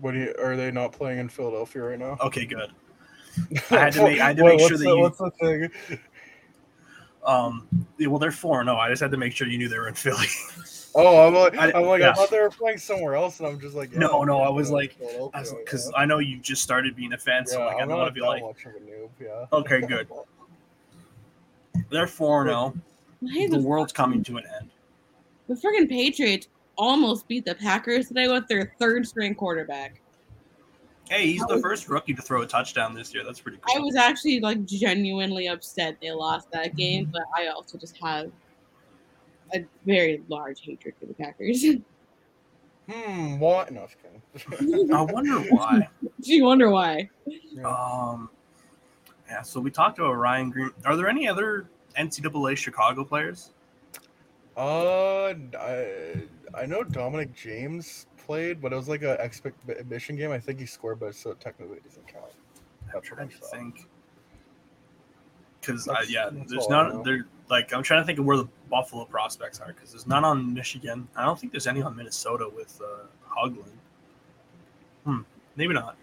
[0.00, 2.16] What do you, are they not playing in Philadelphia right now?
[2.22, 2.70] Okay, good.
[3.70, 5.30] I had to make- I had to What- make sure that the, you- What's the
[5.32, 5.70] thing?
[7.24, 7.68] Um.
[7.98, 8.78] yeah, Well, they're four and zero.
[8.78, 10.26] I just had to make sure you knew they were in Philly.
[10.92, 12.10] Oh, I'm like, I- I, am like, yeah.
[12.10, 14.48] I thought they were playing somewhere else, and I'm just like, yeah, No, no, I
[14.48, 16.00] was like- Philadelphia, Because yeah.
[16.00, 18.08] I know you just started being a fan, so Yeah, like I I'm don't want
[18.08, 19.08] to be like, a noob.
[19.20, 19.46] Yeah.
[19.52, 20.08] okay, good.
[21.90, 22.74] They're four and zero.
[23.22, 24.70] The the, world's coming to an end.
[25.46, 26.48] the friggin' Patriots
[26.80, 30.00] almost beat the Packers today with their third string quarterback.
[31.10, 33.22] Hey, he's That the was- first rookie to throw a touchdown this year.
[33.22, 33.76] That's pretty cool.
[33.76, 38.30] I was actually like genuinely upset they lost that game, but I also just have
[39.54, 41.64] a very large hatred for the Packers.
[42.90, 43.38] Hmm.
[43.38, 43.70] What?
[43.70, 43.88] No, I'm
[44.42, 44.92] kidding.
[44.92, 45.88] I wonder why.
[46.02, 47.08] Do you wonder why?
[47.64, 48.28] Um,
[49.28, 49.42] yeah.
[49.42, 50.70] So we talked about Ryan Greene.
[50.84, 53.50] Are there any other NCAA Chicago players?
[54.56, 56.22] Uh, I,
[56.54, 60.30] I know Dominic James played, but it was like a exhibition game.
[60.32, 62.24] I think he scored, but so technically it doesn't count.
[62.94, 63.86] I'm trying to think.
[65.60, 66.92] Because That's- yeah, there's all I know.
[66.94, 67.02] none.
[67.02, 69.68] There, like I'm trying to think of where the Buffalo prospects are.
[69.68, 71.06] Because there's none on Michigan.
[71.16, 73.04] I don't think there's any on Minnesota with uh,
[73.36, 73.70] Hogland.
[75.04, 75.20] Hmm.
[75.56, 75.96] Maybe not.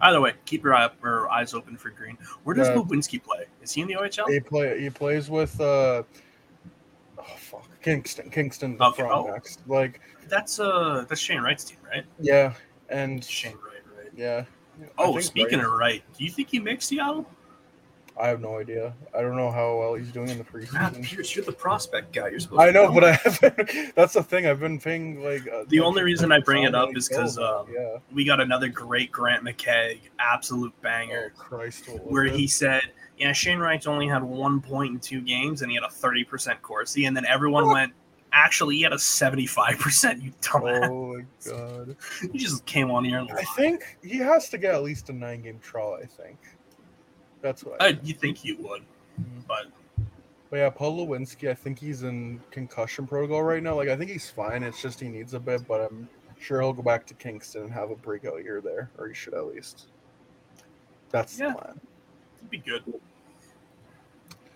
[0.00, 2.18] Either way, keep your eye up or eyes open for Greene.
[2.44, 2.74] Where does Yeah.
[2.76, 3.46] Ludwinski play?
[3.62, 4.28] Is he in the OHL?
[4.30, 4.80] He play.
[4.80, 5.58] He plays with.
[5.60, 6.02] uh
[7.36, 8.30] fuck, Kingston.
[8.30, 9.32] Kingston the Okay, front oh.
[9.32, 9.60] next.
[9.66, 12.04] Like, That's uh, that's Shane Wright's team, right?
[12.20, 12.54] yeah,
[12.88, 14.12] and Shane Wright, right?
[14.16, 14.44] yeah.
[14.96, 17.26] Oh, speaking Wright- of Wright, do you think he makes Seattle?
[18.20, 18.94] I have no idea.
[19.16, 21.04] I don't know how well he's doing in the Matt preseason.
[21.04, 22.30] Pierce, you're the prospect guy.
[22.30, 22.60] You're supposed.
[22.62, 23.70] I know, but I haven't.
[23.94, 24.44] That's the thing.
[24.44, 25.46] I've been paying like.
[25.46, 27.98] Uh, The only reason I bring it up is because um, yeah.
[28.12, 31.88] we got another great Grant McCagg, absolute Oh banger, Christ!
[32.02, 32.82] where he said,
[33.18, 36.24] "Yeah, Shane Wright's only had one point in two games, and he had a thirty
[36.24, 37.92] percent Corsi," and then everyone went.
[38.30, 40.22] Actually, he had a seventy-five percent.
[40.22, 40.88] You dumbass!
[40.90, 41.96] Oh my god!
[42.32, 45.12] He just came on here and I think he has to get at least a
[45.14, 45.98] nine-game trial.
[46.00, 46.36] I think.
[47.40, 47.80] That's what.
[47.82, 48.00] I Uh, think.
[48.06, 48.82] you think you would,
[49.20, 49.46] Mhm.
[49.46, 49.66] but
[50.50, 53.74] But yeah, Paul Ludwinski, I think he's in concussion protocol right now.
[53.76, 54.62] Like I think he's fine.
[54.62, 56.08] It's just he needs a bit, but I'm
[56.38, 59.34] sure he'll go back to Kingston and have a breakout year there, or he should
[59.34, 59.88] at least.
[61.10, 61.48] That's Yeah.
[61.52, 61.80] the plan.
[62.50, 62.82] It'd be good.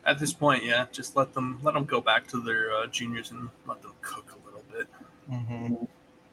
[0.05, 3.31] At this point, yeah, just let them let them go back to their uh, juniors
[3.31, 4.89] and let them cook a little bit.
[5.29, 5.75] hmm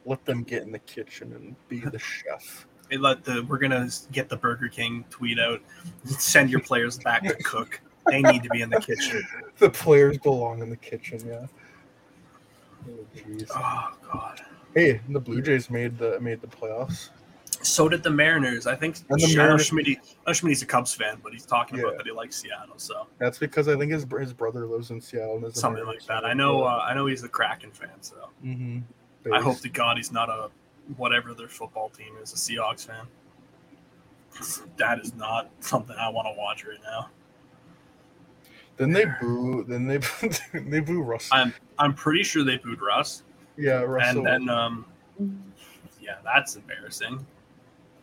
[0.04, 2.66] Let them get in the kitchen and be the chef.
[2.90, 5.60] They let the we're gonna get the Burger King tweet out.
[6.04, 7.80] Send your players back to cook.
[8.06, 9.22] They need to be in the kitchen.
[9.58, 11.20] The players belong in the kitchen.
[11.26, 11.46] Yeah.
[12.88, 13.46] Oh.
[13.54, 14.40] Oh god.
[14.74, 17.10] Hey, the Blue Jays made the made the playoffs.
[17.62, 18.66] So did the Mariners.
[18.66, 19.86] I think And the I Mariners- Schmidt.
[20.26, 20.32] I
[20.62, 21.84] a Cubs fan, but he's talking Yeah.
[21.84, 22.78] about that he likes Seattle.
[22.78, 25.40] So That's because I think his his brother lives in Seattle.
[25.52, 26.22] Something Mariners like that.
[26.22, 26.30] fan.
[26.30, 26.62] I know.
[26.64, 27.90] Uh, I know he's a Kraken fan.
[28.00, 28.82] So Mhm.
[29.32, 30.50] I hope to God he's not a
[30.96, 33.06] whatever their football team is, a Seahawks fan.
[34.78, 37.10] That is not something I want to watch right now.
[38.78, 39.64] Then they boo.
[39.68, 39.98] Then they
[40.54, 41.28] they boo Russ.
[41.30, 43.24] I'm I'm pretty sure they booed Russ,
[43.58, 44.26] yeah, Russell.
[44.26, 44.86] and then um,
[46.00, 47.26] yeah, that's embarrassing.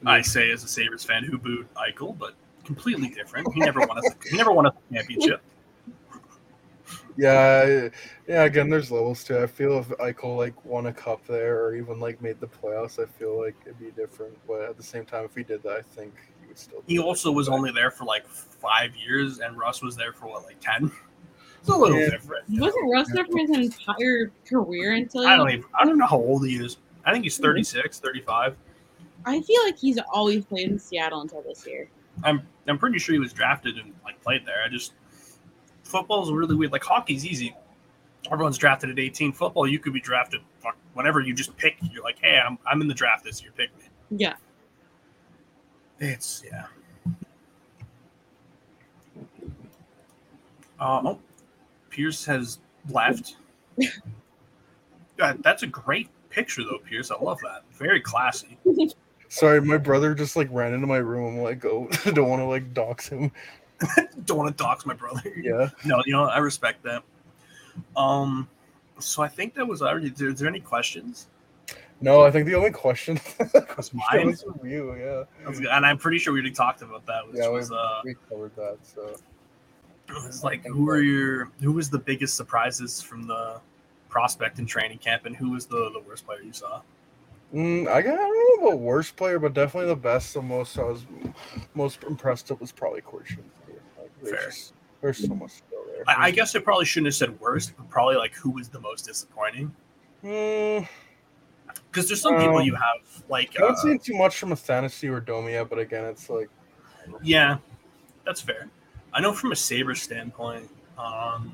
[0.05, 2.33] I say as a Sabres fan who booed Eichel, but
[2.63, 3.51] completely different.
[3.53, 5.41] He never won a he never won a championship.
[7.17, 7.89] yeah,
[8.27, 8.43] yeah.
[8.43, 9.39] Again, there's levels to.
[9.39, 9.43] it.
[9.43, 13.01] I feel if Eichel like won a cup there, or even like made the playoffs,
[13.01, 14.37] I feel like it'd be different.
[14.47, 16.83] But at the same time, if he did that, I think he would still.
[16.85, 17.05] He do it.
[17.05, 20.59] also was only there for like five years, and Russ was there for what like
[20.59, 20.91] ten.
[21.59, 22.11] It's a little Yeah.
[22.11, 22.45] different.
[22.49, 26.17] Wasn't Russ there for his entire career until I don't even I don't know how
[26.17, 26.77] old he is.
[27.05, 27.43] I think he's mm-hmm.
[27.43, 28.55] 36, 35.
[29.27, 31.89] I feel like he's always played in Seattle until this year.
[32.23, 34.63] I'm I'm pretty sure he was drafted and like played there.
[34.65, 34.93] I just
[35.83, 36.71] football's really weird.
[36.71, 37.53] Like hockey's easy.
[38.31, 39.33] Everyone's drafted at 18.
[39.33, 40.41] Football, you could be drafted
[40.93, 41.77] whenever you just pick.
[41.91, 43.51] You're like, hey, I'm, I'm in the draft this year.
[43.55, 43.85] Pick me.
[44.17, 44.35] Yeah.
[45.99, 46.65] It's yeah.
[50.79, 51.19] Uh, oh,
[51.89, 52.59] Pierce has
[52.89, 53.35] left.
[55.17, 57.11] God, that's a great picture though, Pierce.
[57.11, 57.63] I love that.
[57.73, 58.57] Very classy.
[59.29, 61.37] Sorry, my brother just like ran into my room.
[61.37, 63.31] I'm like, oh, I don't want to like dox him.
[64.25, 65.21] Don't want to dox my brother.
[65.39, 65.69] Yeah.
[65.85, 67.03] No, you know, I respect that.
[67.95, 68.49] Um,
[68.97, 70.07] so I think that was already.
[70.07, 71.27] Is there, is there any questions?
[72.01, 73.19] No, I think the only question
[73.77, 74.95] Was mine, was from you.
[74.95, 75.25] Yeah.
[75.75, 77.27] and I'm pretty sure we already talked about that.
[77.27, 78.77] Which Yeah, was we, uh, we covered that.
[78.81, 79.15] So
[80.09, 83.59] it was like, who are your, who was the biggest surprises from the
[84.09, 86.81] prospect and training camp, and who was the the worst player you saw?
[87.53, 90.33] Mm, I, got, I don't know about worst player, but definitely the best.
[90.33, 91.05] The most I was
[91.73, 93.43] most impressed with was probably Courtship.
[93.97, 94.45] Like, Fair.
[94.47, 96.03] just- there's so much there.
[96.07, 98.79] I, I guess I probably shouldn't have said worst, but probably like who was the
[98.79, 99.71] most disappointing.
[100.23, 100.87] Mm,
[101.91, 104.53] Because there's some people Um, you have like, I haven't uh, seen too much from
[104.53, 106.49] a fantasy or Domia, but again, it's like
[107.21, 107.57] yeah,
[108.25, 108.69] that's fair.
[109.13, 111.53] I know from a Saber standpoint, um,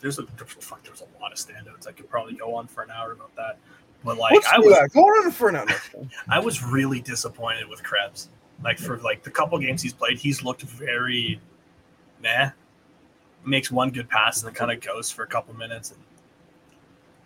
[0.00, 0.82] there's a fuck.
[0.84, 1.86] There's a lot of standouts.
[1.88, 3.58] I could probably go on for an hour about that.
[4.04, 4.90] But like, let's I was that.
[4.92, 5.68] Go for an.
[6.28, 8.28] I was really disappointed with Krebs.
[8.62, 11.40] Like for like the couple games he's played, he's looked very
[12.22, 12.50] meh.
[13.44, 15.90] Makes one good pass and then kind of goes for a couple minutes.
[15.90, 16.00] And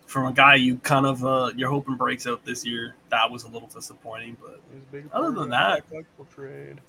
[0.07, 3.43] from a guy you kind of uh, you're hoping breaks out this year, that was
[3.43, 4.35] a little disappointing.
[4.41, 6.81] But He's big Other part than of that- tactical trade.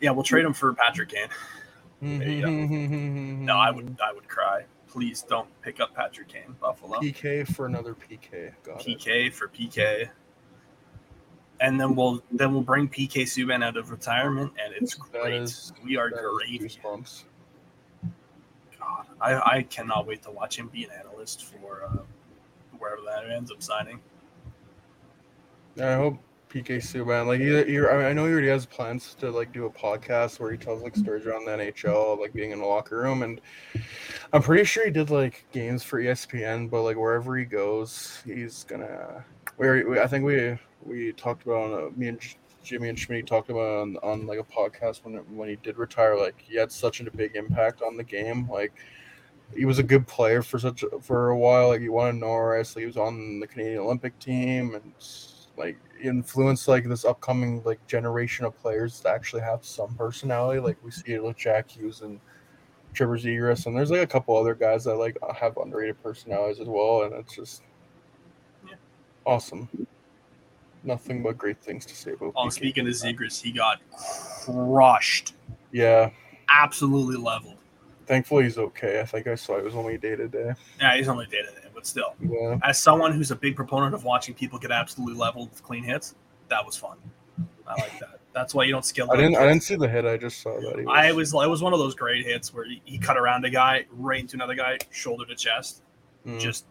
[0.00, 1.28] yeah, we'll trade him for Patrick Kane.
[2.02, 3.44] Mm-hmm.
[3.44, 4.64] No, I would I would cry.
[4.92, 6.98] Please don't pick up Patrick Kane, Buffalo.
[7.00, 8.52] PK for another PK.
[8.62, 8.98] Got it.
[8.98, 10.10] PK for PK.
[11.60, 15.32] And then we'll then we'll bring PK Subban out of retirement, and it's great.
[15.34, 16.60] is- we are great.
[16.60, 17.24] goosebumps.
[18.78, 21.98] God, I, I cannot wait to watch him be an analyst for uh,
[22.78, 23.98] wherever that ends up signing.
[25.80, 26.18] I hope
[26.52, 29.70] PK Subban like he, I I know he already has plans to like do a
[29.70, 33.22] podcast where he tells like stories around the NHL, like being in the locker room,
[33.22, 33.40] and
[34.34, 38.64] I'm pretty sure he did like games for ESPN, but like wherever he goes, he's
[38.64, 39.24] gonna.
[39.56, 42.20] We, we I think we we talked about uh, me and
[42.62, 46.18] Jimmy and Schmidt talked about on, on like a podcast when when he did retire,
[46.18, 48.72] like he had such a big impact on the game, like.
[49.54, 51.68] He was a good player for such a, for a while.
[51.68, 52.72] Like he won a Norris.
[52.72, 54.94] He was on the Canadian Olympic team, and
[55.58, 60.60] like influence like this upcoming like generation of players to actually have some personality.
[60.60, 62.20] Like we see it with Jack Hughes and
[62.92, 66.68] Trevor Zegras, and there's like a couple other guys that like have underrated personalities as
[66.68, 67.62] well, and it's just
[68.68, 68.74] Yeah.
[69.24, 69.68] awesome.
[70.84, 72.32] Nothing but great things to say about.
[72.36, 72.52] Oh, PK.
[72.52, 73.78] speaking of Zegras, he got
[74.44, 75.34] crushed,
[75.70, 76.10] yeah.
[76.50, 77.58] absolutely leveled.
[78.06, 79.00] Thankfully, he's okay.
[79.00, 80.52] I think I saw it was only day to day.
[80.80, 82.58] Yeah, he's only day to day, but still, Yeah.
[82.62, 86.14] as someone who's a big proponent of watching people get absolutely leveled with clean hits,
[86.48, 86.96] that was fun.
[87.66, 88.20] I like that.
[88.32, 89.10] That's why you don't skill.
[89.12, 89.36] I didn't.
[89.36, 90.04] I didn't see the hit.
[90.06, 90.78] I just saw that.
[90.78, 93.44] He I was it was one of those great hits where he, he cut around
[93.44, 95.82] a guy right into another guy, shoulder to chest.
[96.26, 96.38] Mm.
[96.40, 96.64] Just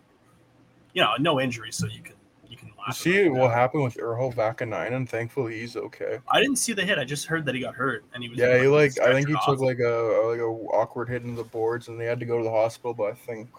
[0.93, 2.15] you know, no injuries, so you can
[2.49, 3.53] you can You see what that.
[3.55, 5.07] happened with Urho Vaakanainen?
[5.07, 6.19] Thankfully, he's okay.
[6.31, 6.97] I didn't see the hit.
[6.97, 9.27] I just heard that he got hurt and he was Yeah, he like I think
[9.27, 9.45] he off.
[9.45, 10.43] took like a like a
[10.73, 12.93] awkward hit into the boards, and they had to go to the hospital.
[12.93, 13.49] But I think,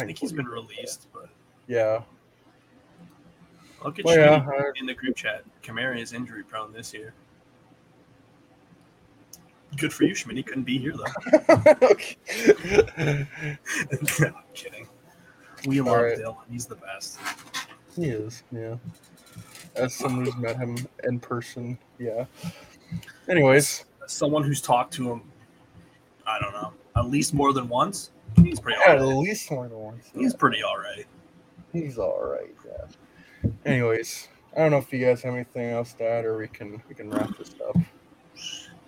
[0.00, 1.28] I think he's been released, but
[1.66, 2.02] Yeah,
[3.84, 5.44] look at Well, you yeah, I- in the group chat.
[5.62, 7.12] Kamara is injury prone this year.
[9.76, 10.36] Good for you, Schmidt.
[10.36, 11.04] He couldn't be here though.
[14.20, 14.86] No, I'm kidding.
[15.66, 16.16] We All love right.
[16.16, 16.36] Dillon.
[16.50, 17.18] He's the best.
[17.96, 18.42] he is.
[18.52, 18.76] Yeah,
[19.76, 22.24] as someone who's met him in person, yeah.
[23.28, 25.22] Anyways, Someone who's talked to him,
[26.26, 28.10] I don't know, at least more than once.
[28.36, 30.10] He's pretty yeah, at least one once.
[30.14, 31.06] He's pretty alright.
[31.72, 32.54] He's all right.
[32.66, 33.50] Yeah.
[33.64, 36.82] Anyways, I don't know if you guys have anything else to add, or we can
[36.88, 37.76] we can wrap this up.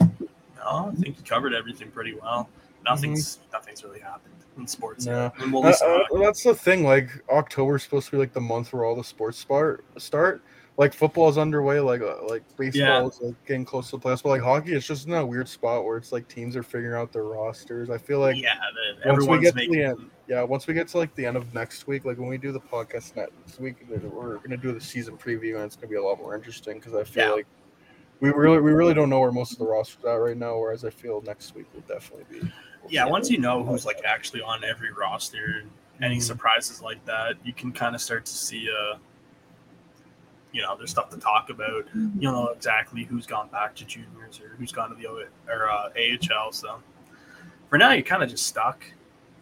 [0.00, 2.48] No, I think he covered everything pretty well.
[2.84, 5.06] Nothing's nothing's really happened in sports.
[5.06, 6.84] And we'll Uh, uh, that's the thing.
[6.84, 9.84] Like October's supposed to be like the month where all the sports start.
[9.98, 10.42] Start
[10.76, 11.78] like football is underway.
[11.80, 13.06] Like uh, like baseball Yeah.
[13.06, 14.22] is like getting close to the playoffs.
[14.22, 17.00] But like hockey, it's just in that weird spot where it's like teams are figuring
[17.00, 17.90] out their rosters.
[17.90, 18.54] I feel like yeah,
[19.04, 21.36] the, once we get to the end, yeah, once we get to like the end
[21.36, 24.80] of next week, like when we do the podcast next week, we're gonna do the
[24.80, 27.32] season preview, and it's gonna be a lot more interesting because I feel Yeah.
[27.32, 27.46] like
[28.20, 30.58] we really we really don't know where most of the rosters at right now.
[30.58, 32.52] Whereas I feel next week will definitely be.
[32.88, 35.70] Yeah, once you know who's like actually on every roster, and
[36.02, 36.22] any Mhm.
[36.22, 38.96] surprises like that, you can kind of start to see, uh,
[40.54, 41.84] you know, there's stuff to talk about.
[42.18, 45.68] You'll know exactly who's gone back to juniors or who's gone to the o- or
[45.68, 46.52] uh, AHL.
[46.52, 46.80] So
[47.68, 48.84] for now, you're kind of just stuck.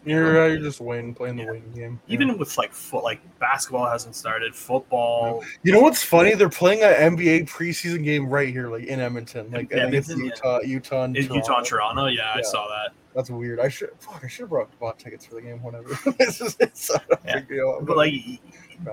[0.05, 1.51] You're uh, you're just waiting, playing the Yeah.
[1.51, 1.99] waiting game.
[2.07, 5.43] Even with like foot, like basketball hasn't started, football.
[5.63, 6.33] You know what's funny?
[6.35, 9.49] They're playing an NBA preseason game right here, like in Edmonton.
[9.51, 10.31] Like I think it's Edmonton, yeah.
[10.35, 11.41] Utah, Utah, and Is Toronto.
[11.47, 12.05] Utah and Toronto?
[12.07, 12.91] Yeah, I saw that.
[13.15, 13.59] That's weird.
[13.59, 14.21] I should fuck.
[14.23, 15.61] I should have brought, bought tickets for the game.
[15.63, 15.97] Whatever.
[16.19, 17.35] it's just it's a Yeah.
[17.35, 17.79] big deal.
[17.81, 18.13] But like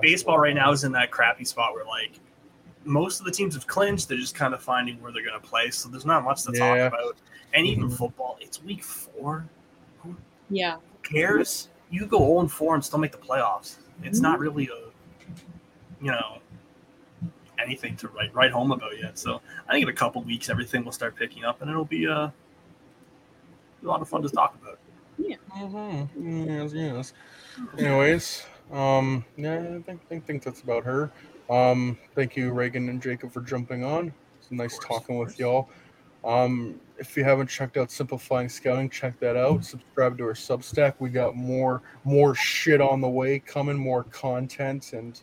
[0.01, 2.11] baseball right now is in that crappy spot where like
[2.85, 4.07] most of the teams have clinched.
[4.07, 5.71] They're just kind of finding where they're going to play.
[5.71, 6.89] So there's not much to Yeah.
[6.89, 7.17] talk about.
[7.53, 7.97] And even Mhm.
[7.97, 9.45] football, it's week four.
[10.49, 10.77] Yeah.
[11.11, 11.69] Who cares?
[11.89, 13.77] You go 0 and 4 and still make the playoffs.
[14.03, 14.89] It's not really a,
[16.03, 16.39] you know,
[17.59, 19.19] anything to write write home about yet.
[19.19, 22.07] So I think in a couple weeks everything will start picking up and it'll be
[22.07, 22.33] uh, a
[23.83, 24.79] lot of fun to talk about.
[25.19, 26.49] Mm-hmm.
[26.49, 27.13] Yes, yes.
[27.77, 31.11] Anyways, um, yeah, I think, think think that's about her.
[31.49, 34.13] Um, thank you, Reagan and Jacob, for jumping on.
[34.39, 35.69] It's nice course, talking with y'all.
[36.23, 39.65] Um, if you haven't checked out Simplifying Scouting, check that out.
[39.65, 40.93] Subscribe to our Substack.
[40.99, 45.19] We got more more shit on the way coming, more content, and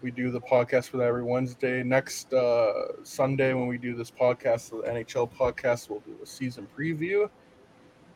[0.00, 1.82] we do the podcast for that every Wednesday.
[1.82, 6.66] Next uh, Sunday, when we do this podcast, the NHL podcast, we'll do a season
[6.76, 7.28] preview.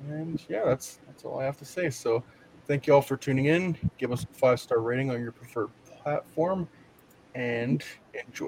[0.08, 1.90] And yeah, that's that's all I have to say.
[1.90, 2.24] So
[2.66, 3.76] thank you all for tuning in.
[3.98, 5.68] Give us a five star rating on your preferred
[6.02, 6.66] platform,
[7.34, 7.84] and
[8.26, 8.44] enjoy